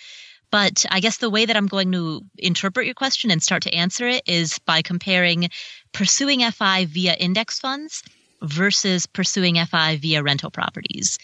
[0.51, 3.73] But I guess the way that I'm going to interpret your question and start to
[3.73, 5.49] answer it is by comparing
[5.91, 8.01] pursuing FI via index funds
[8.41, 11.17] versus pursuing FI via rental properties.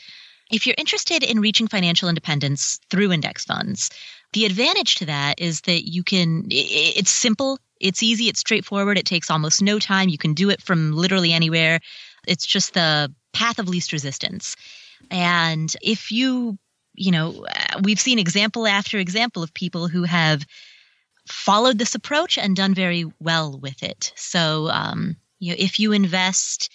[0.52, 3.90] If you're interested in reaching financial independence through index funds,
[4.34, 9.06] the advantage to that is that you can, it's simple, it's easy, it's straightforward, it
[9.06, 10.10] takes almost no time.
[10.10, 11.80] You can do it from literally anywhere.
[12.28, 14.56] It's just the path of least resistance.
[15.12, 16.58] And if you,
[16.94, 17.46] you know,
[17.84, 20.46] we've seen example after example of people who have
[21.28, 24.14] followed this approach and done very well with it.
[24.16, 26.70] So, um, you know, if you invest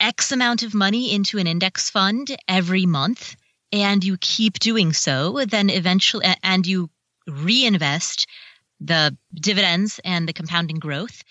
[0.00, 3.36] X amount of money into an index fund every month
[3.72, 6.90] and you keep doing so, then eventually, and you
[7.26, 8.26] reinvest
[8.80, 11.22] the dividends and the compounding growth,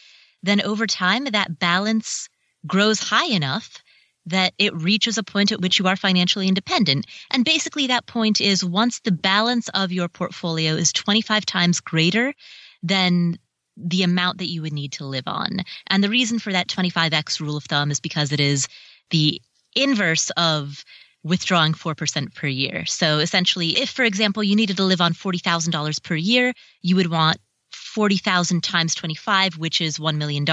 [0.41, 2.29] then over time that balance
[2.65, 3.82] grows high enough
[4.25, 7.05] that it reaches a point at which you are financially independent.
[7.31, 12.33] And basically, that point is once the balance of your portfolio is 25 times greater
[12.81, 13.37] than
[13.75, 15.59] the amount that you would need to live on.
[15.87, 18.67] And the reason for that 25x rule of thumb is because it is
[19.09, 19.41] the
[19.75, 20.83] inverse of
[21.23, 22.85] withdrawing 4% per year.
[22.85, 27.09] So essentially, if, for example, you needed to live on $40,000 per year, you would
[27.09, 27.37] want
[27.71, 30.45] 40,000 times 25, which is $1 million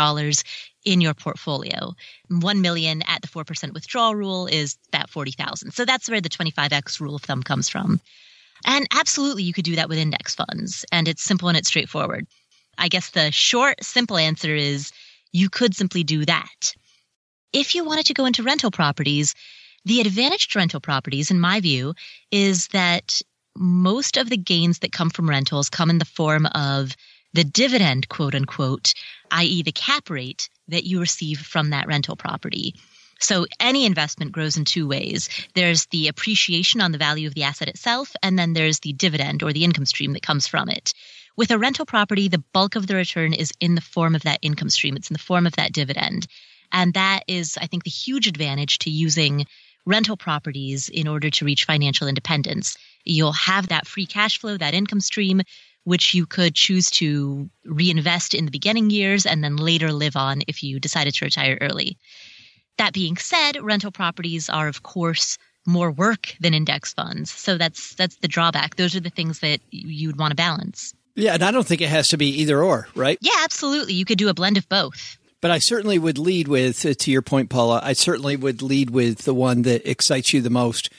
[0.84, 1.94] in your portfolio.
[2.28, 5.72] 1 million at the 4% withdrawal rule is that 40,000.
[5.72, 8.00] So that's where the 25x rule of thumb comes from.
[8.66, 10.84] And absolutely, you could do that with index funds.
[10.92, 12.26] And it's simple and it's straightforward.
[12.78, 14.92] I guess the short, simple answer is
[15.32, 16.74] you could simply do that.
[17.52, 19.34] If you wanted to go into rental properties,
[19.84, 21.94] the advantage to rental properties, in my view,
[22.30, 23.20] is that
[23.56, 26.96] most of the gains that come from rentals come in the form of
[27.32, 28.94] the dividend, quote unquote,
[29.30, 32.74] i.e., the cap rate that you receive from that rental property.
[33.20, 35.28] So any investment grows in two ways.
[35.54, 39.42] There's the appreciation on the value of the asset itself, and then there's the dividend
[39.42, 40.94] or the income stream that comes from it.
[41.36, 44.40] With a rental property, the bulk of the return is in the form of that
[44.42, 44.96] income stream.
[44.96, 46.26] It's in the form of that dividend.
[46.72, 49.46] And that is, I think, the huge advantage to using
[49.86, 52.76] rental properties in order to reach financial independence.
[53.04, 55.42] You'll have that free cash flow, that income stream
[55.84, 60.42] which you could choose to reinvest in the beginning years and then later live on
[60.46, 61.98] if you decided to retire early.
[62.78, 67.30] That being said, rental properties are, of course, more work than index funds.
[67.30, 68.76] So that's that's the drawback.
[68.76, 70.94] Those are the things that you'd want to balance.
[71.14, 73.18] Yeah, and I don't think it has to be either or, right?
[73.20, 73.94] Yeah, absolutely.
[73.94, 75.18] You could do a blend of both.
[75.40, 78.90] But I certainly would lead with, uh, to your point, Paula, I certainly would lead
[78.90, 80.90] with the one that excites you the most.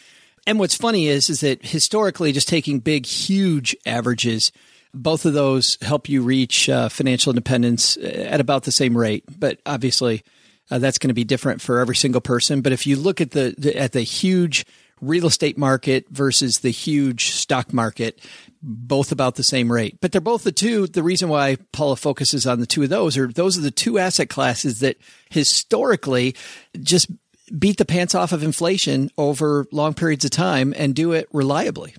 [0.48, 4.52] And what's funny is, is that historically, just taking big, huge averages,
[4.94, 9.24] both of those help you reach uh, financial independence uh, at about the same rate,
[9.39, 10.24] but obviously
[10.70, 12.62] uh, that's going to be different for every single person.
[12.62, 14.66] But if you look at the, the at the huge
[15.02, 18.20] real estate market versus the huge stock market,
[18.62, 19.98] both about the same rate.
[20.00, 20.88] But they're both the two.
[20.88, 23.98] The reason why Paula focuses on the two of those are those are the two
[23.98, 24.98] asset classes that
[25.30, 26.36] historically
[26.80, 27.12] just
[27.58, 31.96] beat the pants off of inflation over long periods of time and do it reliably.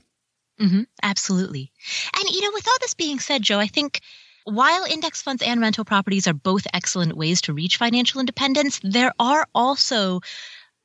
[0.62, 1.72] Mm-hmm, absolutely.
[2.16, 4.00] And, you know, with all this being said, Joe, I think
[4.44, 9.12] while index funds and rental properties are both excellent ways to reach financial independence, there
[9.18, 10.20] are also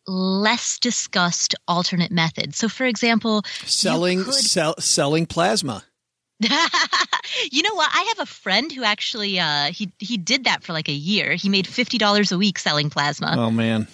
[0.08, 2.58] less discussed alternate methods.
[2.58, 4.34] So, for example, selling could...
[4.34, 5.84] sell, selling plasma.
[6.40, 7.90] you know what?
[7.92, 11.34] I have a friend who actually uh, he he did that for like a year.
[11.34, 13.34] He made fifty dollars a week selling plasma.
[13.38, 13.88] Oh man!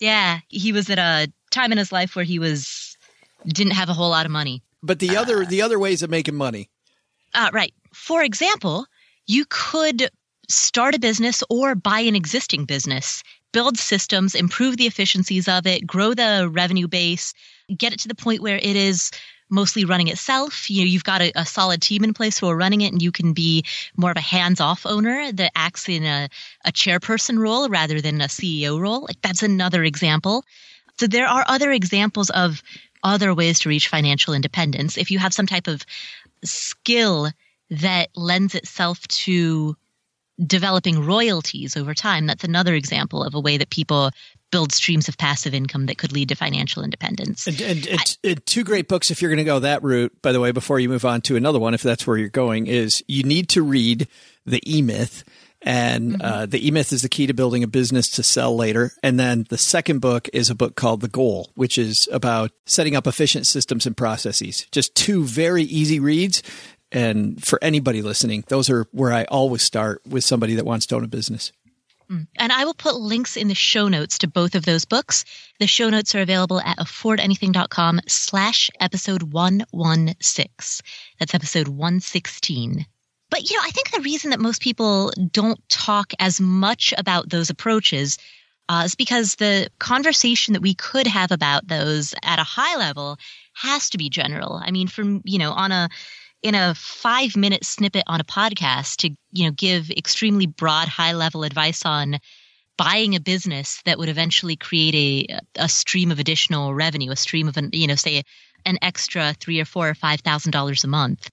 [0.00, 2.96] Yeah, he was at a time in his life where he was
[3.46, 4.62] didn't have a whole lot of money.
[4.84, 6.68] But the other the other ways of making money.
[7.32, 7.72] Uh, right.
[7.92, 8.86] For example,
[9.26, 10.10] you could
[10.48, 13.22] start a business or buy an existing business,
[13.52, 17.32] build systems, improve the efficiencies of it, grow the revenue base,
[17.76, 19.10] get it to the point where it is
[19.50, 20.68] mostly running itself.
[20.70, 23.00] You know, you've got a, a, solid team in place who are running it, and
[23.00, 23.64] you can be
[23.96, 26.28] more of a hands-off owner that acts in a,
[26.64, 29.02] a chairperson role rather than a CEO role.
[29.02, 30.44] Like that's another example.
[30.98, 32.62] So there are other examples of
[33.04, 34.98] other ways to reach financial independence.
[34.98, 35.84] If you have some type of
[36.42, 37.30] skill
[37.70, 39.76] that lends itself to
[40.44, 44.10] developing royalties over time, that's another example of a way that people
[44.50, 47.46] build streams of passive income that could lead to financial independence.
[47.46, 50.12] And, and, and, I, and two great books, if you're going to go that route,
[50.22, 52.66] by the way, before you move on to another one, if that's where you're going,
[52.66, 54.08] is you need to read
[54.46, 55.24] The E Myth
[55.64, 56.22] and mm-hmm.
[56.22, 58.92] uh, the E Myth is the key to building a business to sell later.
[59.02, 62.94] And then the second book is a book called The Goal, which is about setting
[62.94, 64.66] up efficient systems and processes.
[64.70, 66.42] Just two very easy reads.
[66.92, 70.96] And for anybody listening, those are where I always start with somebody that wants to
[70.96, 71.50] own a business.
[72.10, 72.26] Mm.
[72.36, 75.24] And I will put links in the show notes to both of those books.
[75.58, 80.86] The show notes are available at affordanything.com slash episode 116.
[81.18, 82.86] That's episode 116.
[83.34, 87.28] But, you know, I think the reason that most people don't talk as much about
[87.28, 88.16] those approaches
[88.68, 93.18] uh, is because the conversation that we could have about those at a high level
[93.54, 94.62] has to be general.
[94.64, 95.88] I mean, from, you know, on a,
[96.44, 101.14] in a five minute snippet on a podcast to, you know, give extremely broad, high
[101.14, 102.20] level advice on
[102.78, 104.94] buying a business that would eventually create
[105.26, 108.22] a, a stream of additional revenue, a stream of, an, you know, say
[108.64, 111.28] an extra three or four or five thousand dollars a month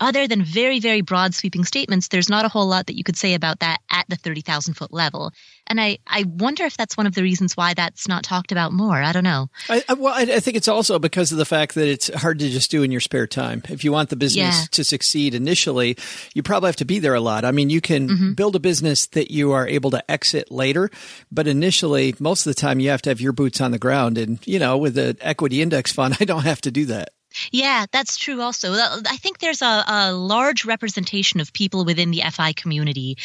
[0.00, 3.16] other than very, very broad sweeping statements, there's not a whole lot that you could
[3.16, 5.32] say about that at the 30,000 foot level.
[5.66, 8.72] And I, I wonder if that's one of the reasons why that's not talked about
[8.72, 9.00] more.
[9.00, 9.48] I don't know.
[9.68, 12.40] I, I well, I, I, think it's also because of the fact that it's hard
[12.40, 13.62] to just do in your spare time.
[13.68, 14.66] If you want the business yeah.
[14.72, 15.96] to succeed initially,
[16.34, 17.44] you probably have to be there a lot.
[17.44, 18.32] I mean, you can mm-hmm.
[18.32, 20.90] build a business that you are able to exit later,
[21.30, 24.18] but initially, most of the time, you have to have your boots on the ground.
[24.18, 27.10] And, you know, with an equity index fund, I don't have to do that.
[27.50, 28.72] Yeah, that's true also.
[28.72, 33.18] I think there's a, a large representation of people within the FI community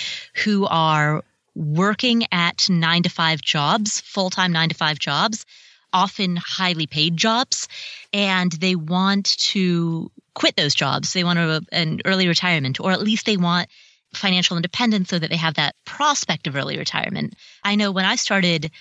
[0.43, 1.23] who are
[1.55, 5.45] working at nine to five jobs, full time nine to five jobs,
[5.91, 7.67] often highly paid jobs,
[8.13, 11.13] and they want to quit those jobs.
[11.13, 13.69] They want a, an early retirement, or at least they want
[14.13, 17.35] financial independence so that they have that prospect of early retirement.
[17.63, 18.71] I know when I started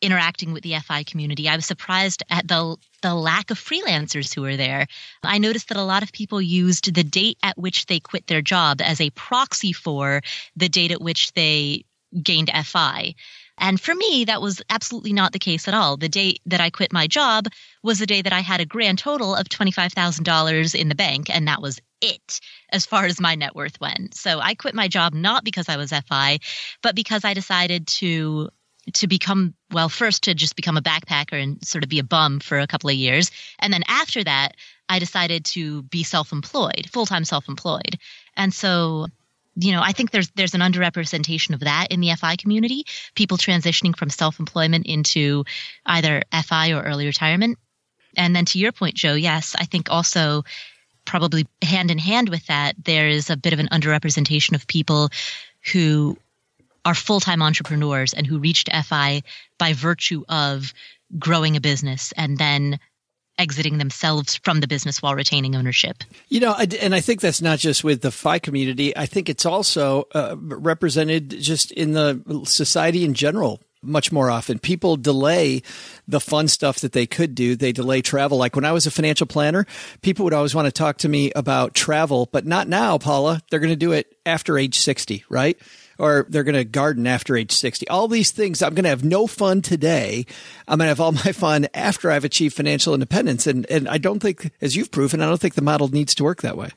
[0.00, 4.42] interacting with the FI community, I was surprised at the the lack of freelancers who
[4.42, 4.86] were there.
[5.22, 8.42] I noticed that a lot of people used the date at which they quit their
[8.42, 10.22] job as a proxy for
[10.56, 11.84] the date at which they
[12.22, 13.14] gained FI.
[13.58, 15.96] And for me, that was absolutely not the case at all.
[15.96, 17.46] The date that I quit my job
[17.82, 21.48] was the day that I had a grand total of $25,000 in the bank, and
[21.48, 22.40] that was it
[22.70, 24.14] as far as my net worth went.
[24.14, 26.38] So I quit my job not because I was FI,
[26.82, 28.50] but because I decided to
[28.94, 32.40] to become well first to just become a backpacker and sort of be a bum
[32.40, 33.30] for a couple of years.
[33.58, 34.56] And then after that
[34.88, 37.98] i decided to be self-employed full-time self-employed.
[38.36, 39.06] And so
[39.56, 42.84] you know i think there's there's an underrepresentation of that in the fi community
[43.14, 45.44] people transitioning from self-employment into
[45.86, 47.58] either fi or early retirement.
[48.16, 50.44] And then to your point joe yes i think also
[51.04, 55.08] probably hand in hand with that there is a bit of an underrepresentation of people
[55.72, 56.18] who
[56.86, 59.22] are full time entrepreneurs and who reached FI
[59.58, 60.72] by virtue of
[61.18, 62.78] growing a business and then
[63.38, 66.04] exiting themselves from the business while retaining ownership.
[66.28, 68.96] You know, and I think that's not just with the FI community.
[68.96, 74.58] I think it's also uh, represented just in the society in general much more often.
[74.58, 75.62] People delay
[76.08, 77.56] the fun stuff that they could do.
[77.56, 78.38] They delay travel.
[78.38, 79.66] Like when I was a financial planner,
[80.02, 83.42] people would always want to talk to me about travel, but not now, Paula.
[83.50, 85.58] They're going to do it after age 60, right?
[85.98, 87.88] Or they're going to garden after age 60.
[87.88, 90.26] All these things, I'm going to have no fun today.
[90.68, 93.46] I'm going to have all my fun after I've achieved financial independence.
[93.46, 96.24] And, and I don't think, as you've proven, I don't think the model needs to
[96.24, 96.70] work that way.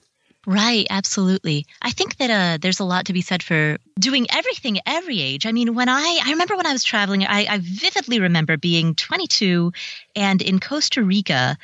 [0.48, 1.66] Right, absolutely.
[1.82, 5.22] I think that uh, there's a lot to be said for doing everything at every
[5.22, 5.46] age.
[5.46, 8.96] I mean, when I I remember when I was traveling, I, I vividly remember being
[8.96, 9.74] 22
[10.16, 11.58] and in Costa Rica,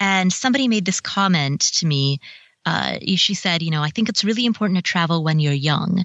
[0.00, 2.20] and somebody made this comment to me.
[2.64, 6.04] Uh, she said, you know, I think it's really important to travel when you're young.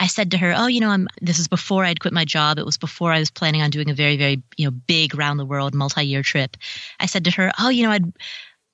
[0.00, 2.58] I said to her, "Oh, you know, I'm this is before I'd quit my job.
[2.58, 5.38] It was before I was planning on doing a very very, you know, big round
[5.38, 6.56] the world multi-year trip."
[7.00, 8.12] I said to her, "Oh, you know, I'd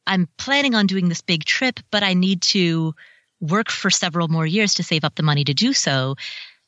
[0.07, 2.95] I'm planning on doing this big trip, but I need to
[3.41, 6.17] work for several more years to save up the money to do so.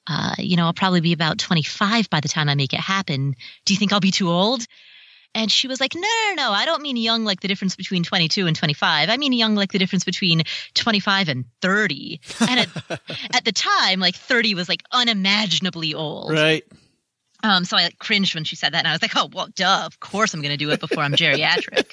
[0.07, 3.35] Uh, you know, I'll probably be about 25 by the time I make it happen.
[3.65, 4.67] Do you think I'll be too old?"
[5.37, 8.03] And she was like, no, no, no, I don't mean young like the difference between
[8.03, 9.11] 22 and 25.
[9.11, 12.21] I mean young like the difference between 25 and 30.
[12.49, 12.69] And at,
[13.35, 16.33] at the time, like 30 was like unimaginably old.
[16.33, 16.65] Right.
[17.43, 19.49] Um, so I like, cringed when she said that, and I was like, "Oh, well,
[19.55, 19.83] duh!
[19.85, 21.93] Of course, I'm going to do it before I'm geriatric."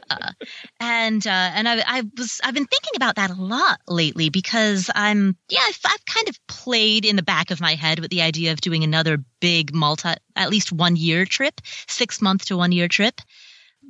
[0.10, 0.32] uh,
[0.80, 4.90] and uh, and I, I was I've been thinking about that a lot lately because
[4.94, 8.22] I'm yeah I've, I've kind of played in the back of my head with the
[8.22, 12.72] idea of doing another big multi at least one year trip, six month to one
[12.72, 13.20] year trip.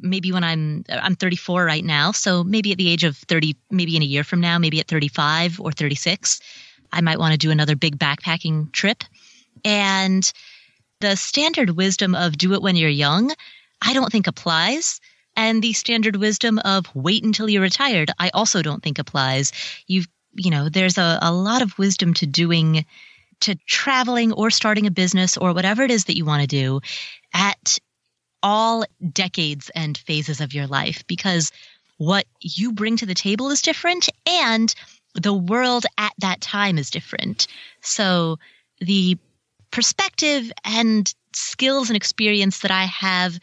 [0.00, 3.96] Maybe when I'm I'm 34 right now, so maybe at the age of 30, maybe
[3.96, 6.40] in a year from now, maybe at 35 or 36,
[6.92, 9.02] I might want to do another big backpacking trip,
[9.64, 10.30] and
[11.00, 13.32] the standard wisdom of do it when you're young,
[13.80, 15.00] I don't think applies.
[15.36, 19.52] And the standard wisdom of wait until you're retired, I also don't think applies.
[19.86, 22.84] You've, you know, there's a, a lot of wisdom to doing,
[23.40, 26.80] to traveling or starting a business or whatever it is that you want to do
[27.32, 27.78] at
[28.42, 31.52] all decades and phases of your life because
[31.98, 34.74] what you bring to the table is different and
[35.14, 37.46] the world at that time is different.
[37.80, 38.38] So
[38.80, 39.18] the
[39.78, 43.38] perspective and skills and experience that I have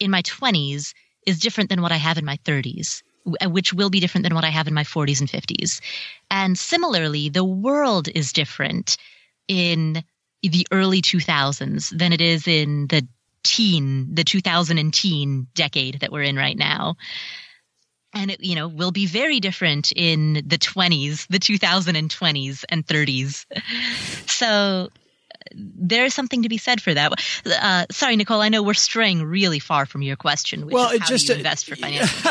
[0.00, 0.92] in my 20s
[1.26, 3.02] is different than what I have in my 30s,
[3.42, 5.80] uh, which will be different than what I have in my 40s and 50s.
[6.30, 8.98] And similarly, the world is different
[9.48, 10.04] in
[10.42, 13.08] the early 2000s than it is in the
[13.42, 16.96] teen, the 2000 and teen decade that we're in right now.
[18.12, 23.46] And it, you know, will be very different in the 20s, the 2020s and 30s.
[24.26, 24.90] So
[25.54, 27.12] there is something to be said for that.
[27.46, 28.40] Uh, sorry, Nicole.
[28.40, 30.66] I know we're straying really far from your question.
[30.66, 32.30] Which well, is how just you to, invest for financial.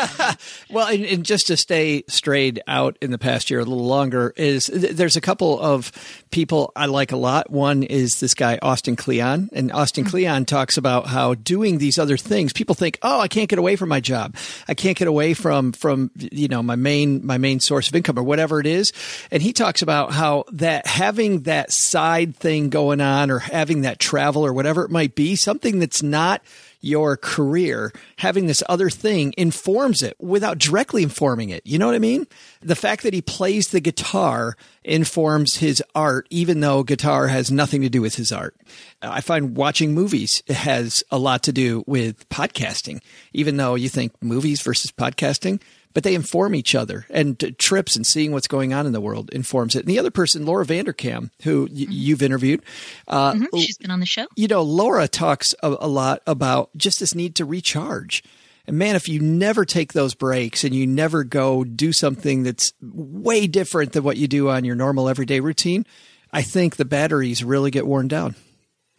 [0.70, 4.32] well, and, and, just to stay strayed out in the past year a little longer
[4.36, 5.92] is there's a couple of
[6.30, 7.50] people I like a lot.
[7.50, 10.10] One is this guy Austin Kleon, and Austin mm-hmm.
[10.10, 12.52] Kleon talks about how doing these other things.
[12.52, 14.36] People think, oh, I can't get away from my job.
[14.66, 18.18] I can't get away from from you know my main my main source of income
[18.18, 18.92] or whatever it is.
[19.30, 23.98] And he talks about how that having that side thing going on or having that
[23.98, 26.42] travel or whatever it might be, something that's not
[26.80, 31.62] your career, having this other thing informs it without directly informing it.
[31.64, 32.26] You know what I mean?
[32.60, 37.82] The fact that he plays the guitar informs his art, even though guitar has nothing
[37.82, 38.56] to do with his art.
[39.00, 43.00] I find watching movies has a lot to do with podcasting,
[43.32, 45.60] even though you think movies versus podcasting
[45.94, 49.30] but they inform each other and trips and seeing what's going on in the world
[49.30, 49.80] informs it.
[49.80, 51.92] And the other person, Laura Vanderkam, who y- mm-hmm.
[51.92, 52.62] you've interviewed,
[53.08, 53.58] uh, mm-hmm.
[53.58, 54.26] she's been on the show.
[54.36, 58.22] You know, Laura talks a, a lot about just this need to recharge.
[58.66, 62.72] And man, if you never take those breaks and you never go do something that's
[62.80, 65.84] way different than what you do on your normal everyday routine,
[66.32, 68.36] I think the batteries really get worn down.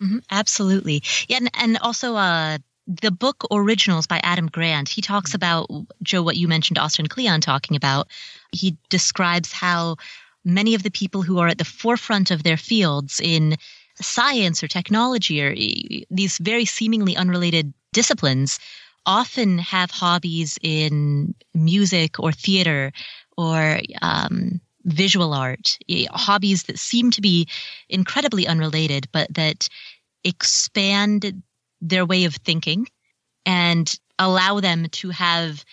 [0.02, 1.02] Mm-hmm, absolutely.
[1.30, 1.38] Yeah.
[1.38, 2.58] And, and also, uh,
[2.88, 5.70] the book originals by Adam Grant, he talks about,
[6.02, 8.08] Joe, what you mentioned Austin Kleon talking about.
[8.52, 9.98] He describes how
[10.44, 13.56] many of the people who are at the forefront of their fields in
[13.96, 15.56] science or technology or
[16.10, 18.60] these very seemingly unrelated disciplines
[19.06, 22.92] often have hobbies in music or theater
[23.38, 25.78] or um, visual art,
[26.12, 27.48] hobbies that seem to be
[27.90, 29.70] incredibly unrelated, but that
[30.24, 31.44] expand
[31.84, 32.88] their way of thinking
[33.46, 35.64] and allow them to have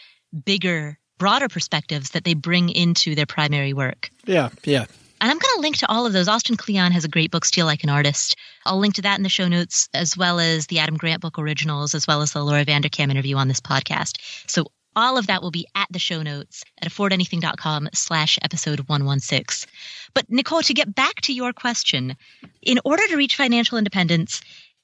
[0.45, 4.11] bigger, broader perspectives that they bring into their primary work.
[4.27, 4.87] Yeah, yeah.
[5.23, 6.29] And I'm going to link to all of those.
[6.29, 8.37] Austin Kleon has a great book, Steal Like an Artist.
[8.65, 11.39] I'll link to that in the show notes, as well as the Adam Grant book
[11.39, 14.19] originals, as well as the Laura Vanderkam interview on this podcast.
[14.51, 19.71] So all of that will be at the show notes at affordanything.com slash episode 116.
[20.15, 22.17] But Nicole, to get back to your question,
[22.63, 24.41] in order to reach financial independence,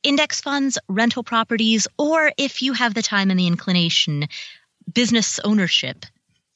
[0.07, 4.29] index funds, rental properties, or if you have the time and the inclination,
[4.95, 6.07] business ownership,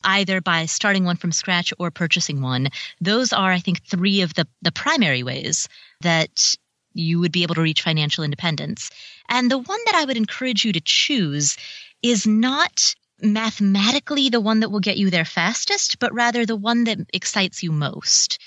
[0.05, 2.69] either by starting one from scratch or purchasing one.
[3.01, 5.69] Those are, I think, three of the, the primary ways
[6.01, 6.55] that
[6.93, 8.91] you would be able to reach financial independence.
[9.29, 11.57] And the one that I would encourage you to choose
[12.03, 16.85] is not mathematically the one that will get you there fastest, but rather the one
[16.85, 18.39] that excites you most.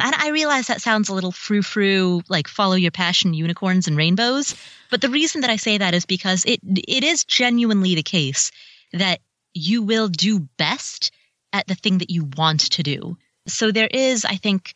[0.00, 3.96] And I realize that sounds a little frou frou, like follow your passion, unicorns and
[3.96, 4.54] rainbows.
[4.90, 8.50] But the reason that I say that is because it it is genuinely the case
[8.92, 9.20] that
[9.54, 11.10] you will do best
[11.52, 13.16] at the thing that you want to do.
[13.46, 14.74] So there is, I think,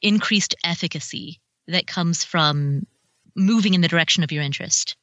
[0.00, 2.86] increased efficacy that comes from
[3.34, 4.96] moving in the direction of your interest.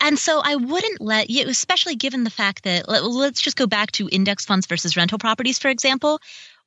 [0.00, 3.92] And so I wouldn't let you, especially given the fact that let's just go back
[3.92, 6.20] to index funds versus rental properties, for example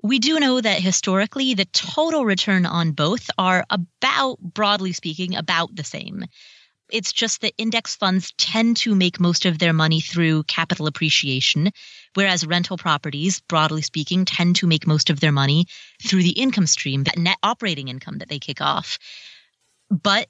[0.05, 5.75] we do know that historically the total return on both are about, broadly speaking, about
[5.75, 6.25] the same.
[6.91, 11.71] It's just that index funds tend to make most of their money through capital appreciation,
[12.13, 15.65] whereas rental properties, broadly speaking, tend to make most of their money
[16.03, 18.99] through the income stream, that net operating income that they kick off.
[19.89, 20.27] But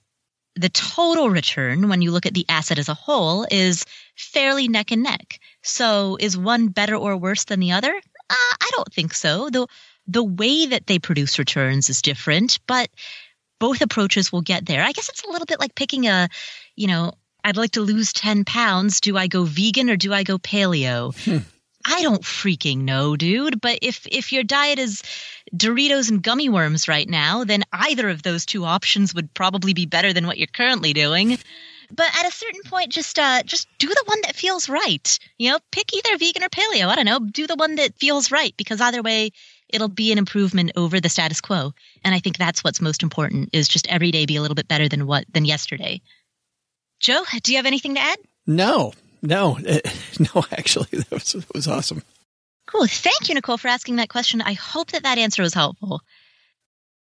[0.56, 3.86] the total return, when you look at the asset as a whole, is
[4.16, 5.42] fairly neck and neck.
[5.64, 8.02] So is one better or worse than the other?
[8.30, 9.50] Uh, I don't think so.
[9.50, 9.68] The
[10.08, 12.90] the way that they produce returns is different, but
[13.60, 14.84] both approaches will get there.
[14.84, 16.30] I guess it's a little bit like picking a,
[16.76, 19.02] you know, I'd like to lose 10 pounds.
[19.02, 21.16] Do I go vegan or do I go paleo?
[21.24, 21.48] Hmm.
[21.88, 23.62] I don't freaking know, dude.
[23.62, 25.04] But if if your diet is
[25.56, 29.86] Doritos and gummy worms right now, then either of those two options would probably be
[29.86, 31.38] better than what you're currently doing.
[31.92, 35.20] But at a certain point, just uh, just do the one that feels right.
[35.38, 36.88] You know, pick either vegan or paleo.
[36.88, 37.20] I don't know.
[37.20, 39.32] Do the one that feels right because either way,
[39.70, 41.74] it'll be an improvement over the status quo.
[42.04, 44.68] And I think that's what's most important is just every day be a little bit
[44.68, 46.02] better than what than yesterday.
[47.00, 48.20] Joe, do you have anything to add?
[48.48, 49.58] No, no,
[50.20, 50.46] no.
[50.52, 52.04] Actually, that was, that was awesome.
[52.68, 52.88] Cool.
[52.88, 54.42] Thank you, Nicole, for asking that question.
[54.42, 56.02] I hope that that answer was helpful.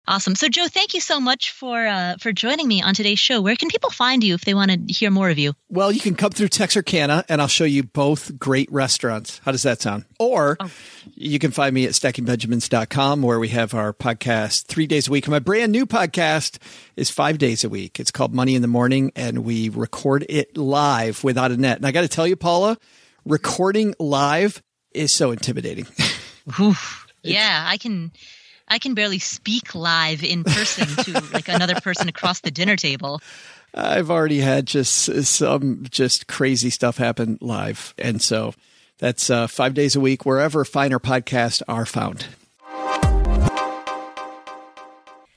[0.05, 0.35] Awesome.
[0.35, 3.41] So, Joe, thank you so much for uh, for joining me on today's show.
[3.41, 5.53] Where can people find you if they want to hear more of you?
[5.69, 9.39] Well, you can come through Texarkana, and I'll show you both great restaurants.
[9.45, 10.03] How does that sound?
[10.19, 10.69] Or oh.
[11.15, 15.25] you can find me at stackingbenjamins.com, where we have our podcast three days a week.
[15.29, 16.57] My brand new podcast
[16.97, 17.97] is five days a week.
[17.97, 21.77] It's called Money in the Morning, and we record it live without a net.
[21.77, 22.77] And I got to tell you, Paula,
[23.23, 24.61] recording live
[24.91, 25.87] is so intimidating.
[27.23, 28.11] yeah, I can
[28.67, 33.21] I can barely speak live in person to like another person across the dinner table.
[33.73, 37.93] I've already had just some just crazy stuff happen live.
[37.97, 38.53] And so
[38.99, 42.27] that's uh, five days a week, wherever finer podcasts are found.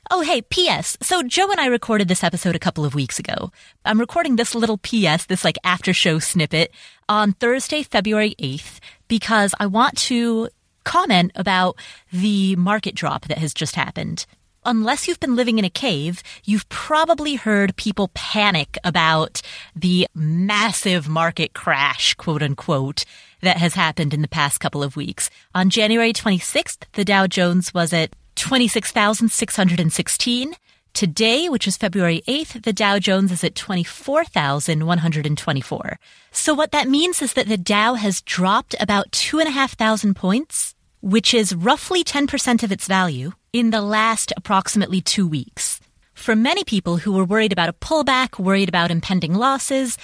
[0.08, 0.96] Oh, hey, P.S.
[1.02, 3.50] So Joe and I recorded this episode a couple of weeks ago.
[3.84, 6.72] I'm recording this little P.S., this like after show snippet
[7.08, 8.78] on Thursday, February 8th,
[9.08, 10.48] because I want to
[10.86, 11.76] comment about
[12.12, 14.24] the market drop that has just happened.
[14.64, 19.40] Unless you've been living in a cave, you've probably heard people panic about
[19.76, 23.04] the massive market crash, quote unquote,
[23.42, 25.30] that has happened in the past couple of weeks.
[25.54, 30.54] On January 26th, the Dow Jones was at 26,616.
[30.94, 35.98] Today, which is February 8th, the Dow Jones is at 24,124.
[36.32, 39.74] So what that means is that the Dow has dropped about two and a half
[39.74, 45.80] thousand points which is roughly 10% of its value in the last approximately two weeks.
[46.14, 49.98] For many people who were worried about a pullback, worried about impending losses,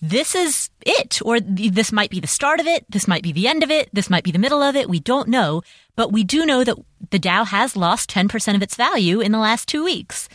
[0.00, 3.46] this is it, or this might be the start of it, this might be the
[3.46, 5.62] end of it, this might be the middle of it, we don't know,
[5.94, 6.78] but we do know that
[7.10, 10.28] the Dow has lost 10% of its value in the last two weeks.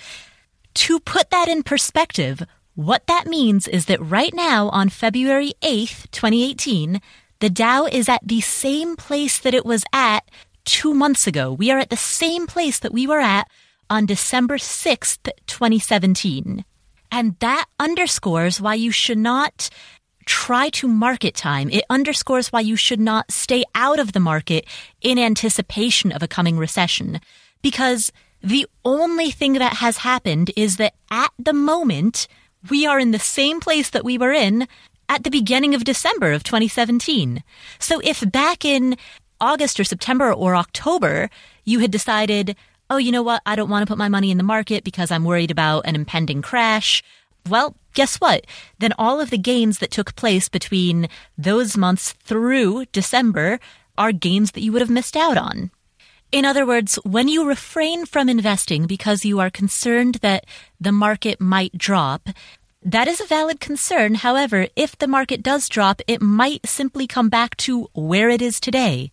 [0.75, 2.43] To put that in perspective,
[2.75, 7.01] what that means is that right now on February 8th, 2018,
[7.39, 10.29] the Dow is at the same place that it was at
[10.63, 11.53] two months ago.
[11.53, 13.49] We are at the same place that we were at
[13.89, 16.65] on December 6th, 2017.
[17.11, 19.69] And that underscores why you should not
[20.25, 21.69] try to market time.
[21.69, 24.65] It underscores why you should not stay out of the market
[25.01, 27.21] in anticipation of a coming recession.
[27.61, 32.27] Because the only thing that has happened is that at the moment,
[32.69, 34.67] we are in the same place that we were in
[35.09, 37.43] at the beginning of December of 2017.
[37.79, 38.97] So if back in
[39.39, 41.29] August or September or October,
[41.63, 42.55] you had decided,
[42.89, 43.41] oh, you know what?
[43.45, 45.95] I don't want to put my money in the market because I'm worried about an
[45.95, 47.03] impending crash.
[47.47, 48.45] Well, guess what?
[48.79, 51.07] Then all of the gains that took place between
[51.37, 53.59] those months through December
[53.97, 55.71] are gains that you would have missed out on.
[56.31, 60.45] In other words, when you refrain from investing because you are concerned that
[60.81, 62.29] the market might drop,
[62.85, 64.13] that is a valid concern.
[64.13, 68.59] However, if the market does drop, it might simply come back to where it is
[68.59, 69.11] today,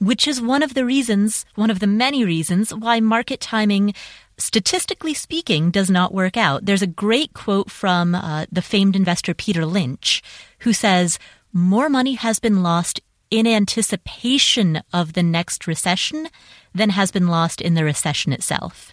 [0.00, 3.94] which is one of the reasons, one of the many reasons why market timing,
[4.36, 6.66] statistically speaking, does not work out.
[6.66, 10.20] There's a great quote from uh, the famed investor Peter Lynch,
[10.60, 11.20] who says,
[11.52, 13.00] more money has been lost
[13.30, 16.28] in anticipation of the next recession
[16.74, 18.92] than has been lost in the recession itself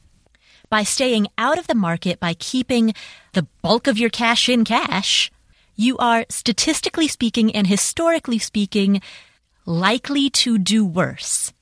[0.75, 2.93] by staying out of the market, by keeping
[3.31, 5.31] the bulk of your cash in cash,
[5.77, 9.01] you are statistically speaking and historically speaking
[9.65, 11.53] likely to do worse.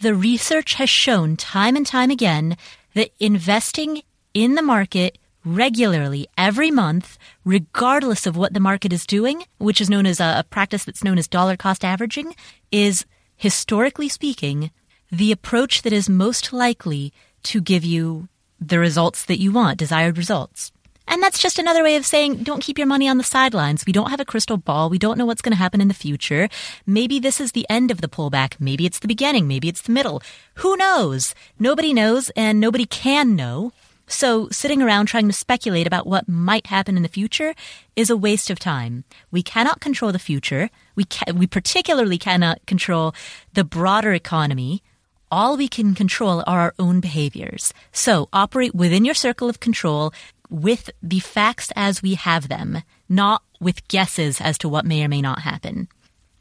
[0.00, 2.56] The research has shown time and time again
[2.94, 4.00] that investing
[4.32, 9.90] in the market regularly every month, regardless of what the market is doing, which is
[9.90, 12.34] known as a, a, practice that's known as dollar cost averaging,
[12.70, 13.04] is
[13.36, 14.70] historically speaking
[15.10, 17.12] the approach that is most likely
[17.42, 18.28] to give you
[18.68, 20.72] the results that you want, desired results.
[21.08, 23.84] And that's just another way of saying don't keep your money on the sidelines.
[23.86, 24.88] We don't have a crystal ball.
[24.88, 26.48] We don't know what's going to happen in the future.
[26.86, 28.54] Maybe this is the end of the pullback.
[28.60, 29.48] Maybe it's the beginning.
[29.48, 30.22] Maybe it's the middle.
[30.56, 31.34] Who knows?
[31.58, 33.72] Nobody knows and nobody can know.
[34.06, 37.54] So sitting around trying to speculate about what might happen in the future
[37.96, 39.04] is a waste of time.
[39.30, 40.70] We cannot control the future.
[40.94, 43.14] We ca- we particularly cannot control
[43.54, 44.82] the broader economy
[45.32, 47.72] all we can control are our own behaviors.
[47.90, 50.12] So operate within your circle of control
[50.50, 55.08] with the facts as we have them, not with guesses as to what may or
[55.08, 55.88] may not happen.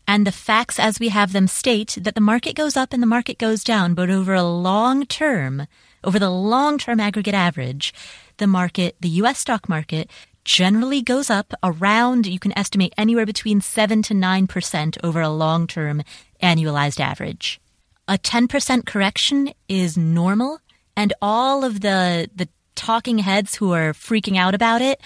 [0.06, 3.08] And the facts as we have them state that the market goes up and the
[3.08, 5.68] market goes down, but over a long term,
[6.04, 7.94] over the long term aggregate average,
[8.38, 10.10] the market, the US stock market,
[10.44, 15.66] generally goes up around, you can estimate anywhere between 7 to 9% over a long
[15.66, 16.04] term
[16.44, 17.62] annualized average
[18.08, 20.60] a 10% correction is normal
[20.96, 25.00] and all of the the talking heads who are freaking out about it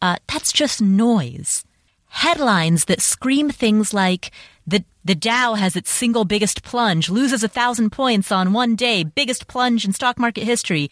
[0.00, 1.64] uh, that's just noise
[2.08, 4.30] headlines that scream things like
[4.66, 9.02] the The Dow has its single biggest plunge, loses a thousand points on one day,
[9.02, 10.90] biggest plunge in stock market history.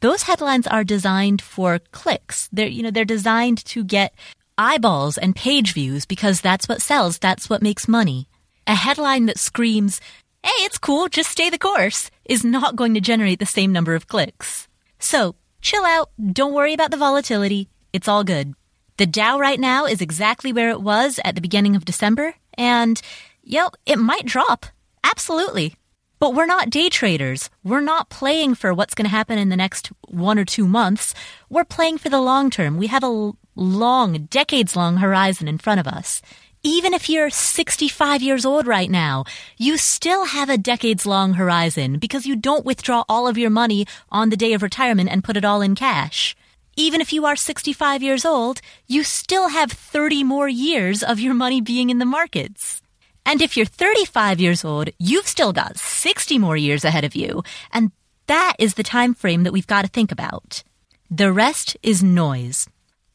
[0.00, 2.48] Those headlines are designed for clicks.
[2.52, 4.14] They're, you know, they're designed to get
[4.56, 7.18] eyeballs and page views because that's what sells.
[7.18, 8.28] That's what makes money.
[8.66, 10.00] A headline that screams,
[10.42, 13.94] hey, it's cool, just stay the course, is not going to generate the same number
[13.94, 14.68] of clicks.
[14.98, 18.54] So, chill out, don't worry about the volatility, it's all good.
[18.96, 23.00] The Dow right now is exactly where it was at the beginning of December, and,
[23.42, 24.66] yep, it might drop.
[25.02, 25.74] Absolutely.
[26.18, 27.48] But we're not day traders.
[27.64, 31.14] We're not playing for what's going to happen in the next one or two months.
[31.48, 32.76] We're playing for the long term.
[32.76, 36.20] We have a long, decades long horizon in front of us.
[36.62, 39.24] Even if you're 65 years old right now,
[39.56, 43.86] you still have a decades long horizon because you don't withdraw all of your money
[44.10, 46.36] on the day of retirement and put it all in cash.
[46.76, 51.32] Even if you are 65 years old, you still have 30 more years of your
[51.32, 52.82] money being in the markets.
[53.24, 57.42] And if you're 35 years old, you've still got 60 more years ahead of you.
[57.72, 57.90] And
[58.26, 60.62] that is the time frame that we've got to think about.
[61.10, 62.68] The rest is noise.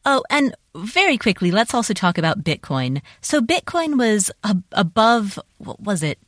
[0.04, 3.02] Oh, and very quickly, let's also talk about Bitcoin.
[3.22, 6.20] So Bitcoin was ab- above, what was it?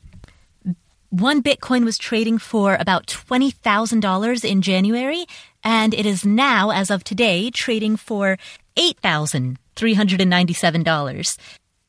[1.09, 5.25] One Bitcoin was trading for about $20,000 in January,
[5.63, 8.37] and it is now, as of today, trading for
[8.77, 11.37] $8,397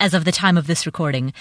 [0.01, 1.33] as of the time of this recording.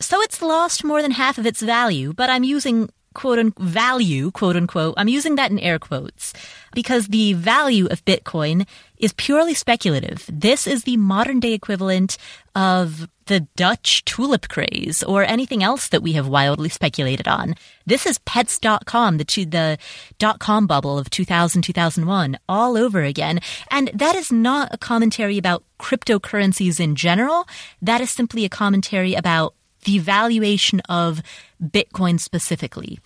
[0.00, 4.30] So it's lost more than half of its value, but I'm using quote unquote value,
[4.30, 4.94] quote unquote.
[4.96, 6.32] I'm using that in air quotes
[6.74, 8.66] because the value of Bitcoin
[8.98, 10.28] is purely speculative.
[10.30, 12.18] This is the modern day equivalent
[12.54, 17.54] of the Dutch tulip craze or anything else that we have wildly speculated on.
[17.86, 19.78] This is pets.com, the, the
[20.18, 23.40] dot com bubble of 2000, 2001 all over again.
[23.70, 27.46] And that is not a commentary about cryptocurrencies in general.
[27.80, 29.54] That is simply a commentary about
[29.84, 31.22] the valuation of
[31.62, 32.98] Bitcoin specifically.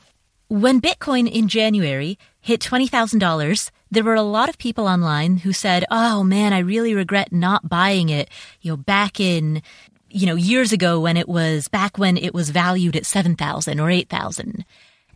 [0.48, 5.84] When Bitcoin in January hit $20,000, there were a lot of people online who said,
[5.90, 8.30] Oh man, I really regret not buying it,
[8.62, 9.62] you know, back in,
[10.08, 13.90] you know, years ago when it was, back when it was valued at 7,000 or
[13.90, 14.64] 8,000.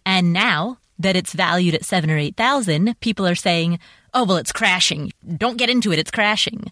[0.05, 3.79] And now that it's valued at 7 or 8,000, people are saying,
[4.15, 5.13] Oh, well, it's crashing.
[5.39, 5.99] Don't get into it.
[5.99, 6.71] It's crashing.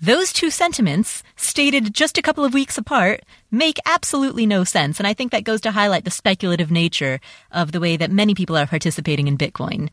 [0.00, 5.00] Those two sentiments, stated just a couple of weeks apart, make absolutely no sense.
[5.00, 7.18] And I think that goes to highlight the speculative nature
[7.50, 9.88] of the way that many people are participating in Bitcoin.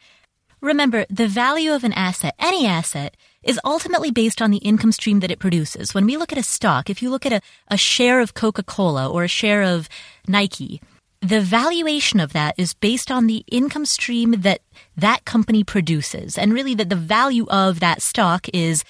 [0.61, 5.21] Remember, the value of an asset, any asset, is ultimately based on the income stream
[5.21, 5.93] that it produces.
[5.93, 9.09] When we look at a stock, if you look at a, a share of Coca-Cola
[9.09, 9.89] or a share of
[10.27, 10.81] Nike,
[11.21, 14.61] the valuation of that is based on the income stream that
[14.95, 16.37] that company produces.
[16.37, 18.83] And really that the value of that stock is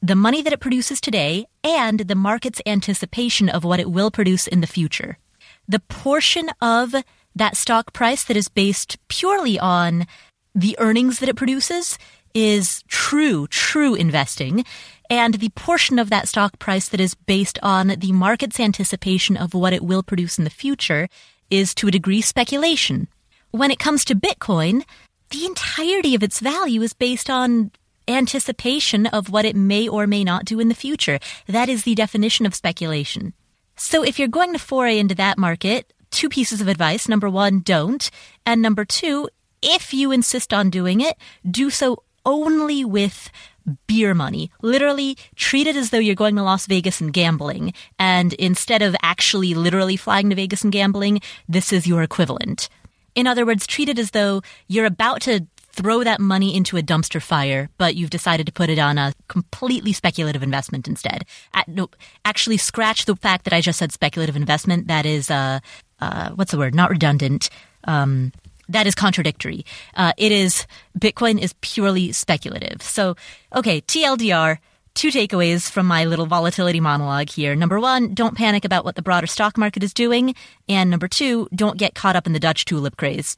[0.00, 4.46] the money that it produces today and the market's anticipation of what it will produce
[4.46, 5.18] in the future.
[5.66, 6.94] The portion of
[7.34, 10.06] that stock price that is based purely on
[10.54, 11.98] the earnings that it produces
[12.34, 14.64] is true, true investing.
[15.10, 19.54] And the portion of that stock price that is based on the market's anticipation of
[19.54, 21.08] what it will produce in the future
[21.50, 23.08] is to a degree speculation.
[23.50, 24.84] When it comes to Bitcoin,
[25.30, 27.70] the entirety of its value is based on
[28.08, 31.18] anticipation of what it may or may not do in the future.
[31.46, 33.34] That is the definition of speculation.
[33.76, 37.08] So if you're going to foray into that market, two pieces of advice.
[37.08, 38.10] Number one, don't.
[38.44, 39.28] And number two,
[39.62, 41.16] if you insist on doing it,
[41.48, 43.30] do so only with
[43.86, 44.50] beer money.
[44.62, 47.74] Literally treat it as though you're going to Las Vegas and gambling.
[47.98, 52.68] And instead of actually literally flying to Vegas and gambling, this is your equivalent.
[53.14, 56.82] In other words, treat it as though you're about to throw that money into a
[56.82, 61.24] dumpster fire, but you've decided to put it on a completely speculative investment instead.
[61.54, 61.88] At, no,
[62.24, 64.88] actually, scratch the fact that I just said speculative investment.
[64.88, 65.60] That is, uh,
[66.00, 66.74] uh, what's the word?
[66.74, 67.50] Not redundant.
[67.84, 68.32] Um,
[68.68, 69.64] that is contradictory.
[69.94, 70.66] Uh, it is
[70.98, 72.82] Bitcoin is purely speculative.
[72.82, 73.16] So,
[73.54, 74.58] okay, TLDR.
[74.94, 77.54] Two takeaways from my little volatility monologue here.
[77.54, 80.34] Number one, don't panic about what the broader stock market is doing.
[80.68, 83.36] And number two, don't get caught up in the Dutch tulip craze.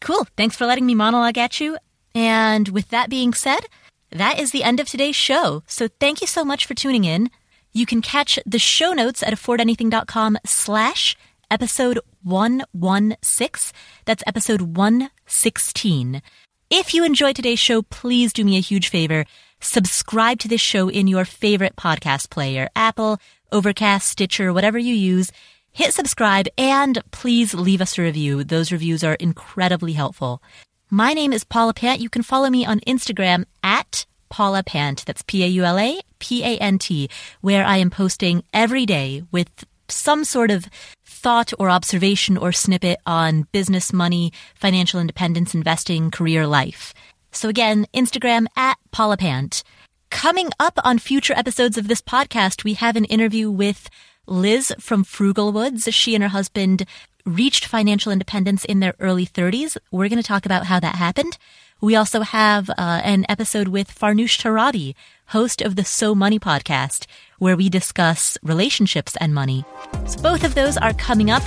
[0.00, 0.26] Cool.
[0.36, 1.76] Thanks for letting me monologue at you.
[2.14, 3.66] And with that being said,
[4.10, 5.62] that is the end of today's show.
[5.66, 7.30] So thank you so much for tuning in.
[7.72, 11.16] You can catch the show notes at affordanything.com slash
[11.50, 13.72] episode 116.
[14.06, 16.22] That's episode 116.
[16.70, 19.24] If you enjoyed today's show, please do me a huge favor.
[19.60, 23.18] Subscribe to this show in your favorite podcast player, Apple,
[23.52, 25.30] Overcast, Stitcher, whatever you use
[25.72, 28.44] hit subscribe and please leave us a review.
[28.44, 30.42] Those reviews are incredibly helpful.
[30.90, 32.00] My name is Paula Pant.
[32.00, 35.04] You can follow me on Instagram at Paula Pant.
[35.06, 37.10] That's P-A-U-L-A P-A-N-T,
[37.40, 39.48] where I am posting every day with
[39.88, 40.66] some sort of
[41.04, 46.94] thought or observation or snippet on business, money, financial independence, investing, career, life.
[47.32, 49.64] So again, Instagram at Paula Pant.
[50.10, 53.88] Coming up on future episodes of this podcast, we have an interview with
[54.30, 55.92] Liz from Frugalwoods.
[55.92, 56.86] She and her husband
[57.26, 59.76] reached financial independence in their early 30s.
[59.90, 61.36] We're going to talk about how that happened.
[61.80, 62.74] We also have uh,
[63.04, 64.94] an episode with Farnoosh Torabi,
[65.28, 67.06] host of the So Money podcast,
[67.38, 69.64] where we discuss relationships and money.
[70.06, 71.42] So both of those are coming up.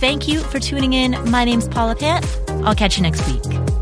[0.00, 1.12] Thank you for tuning in.
[1.30, 2.26] My name's Paula Pant.
[2.64, 3.77] I'll catch you next week.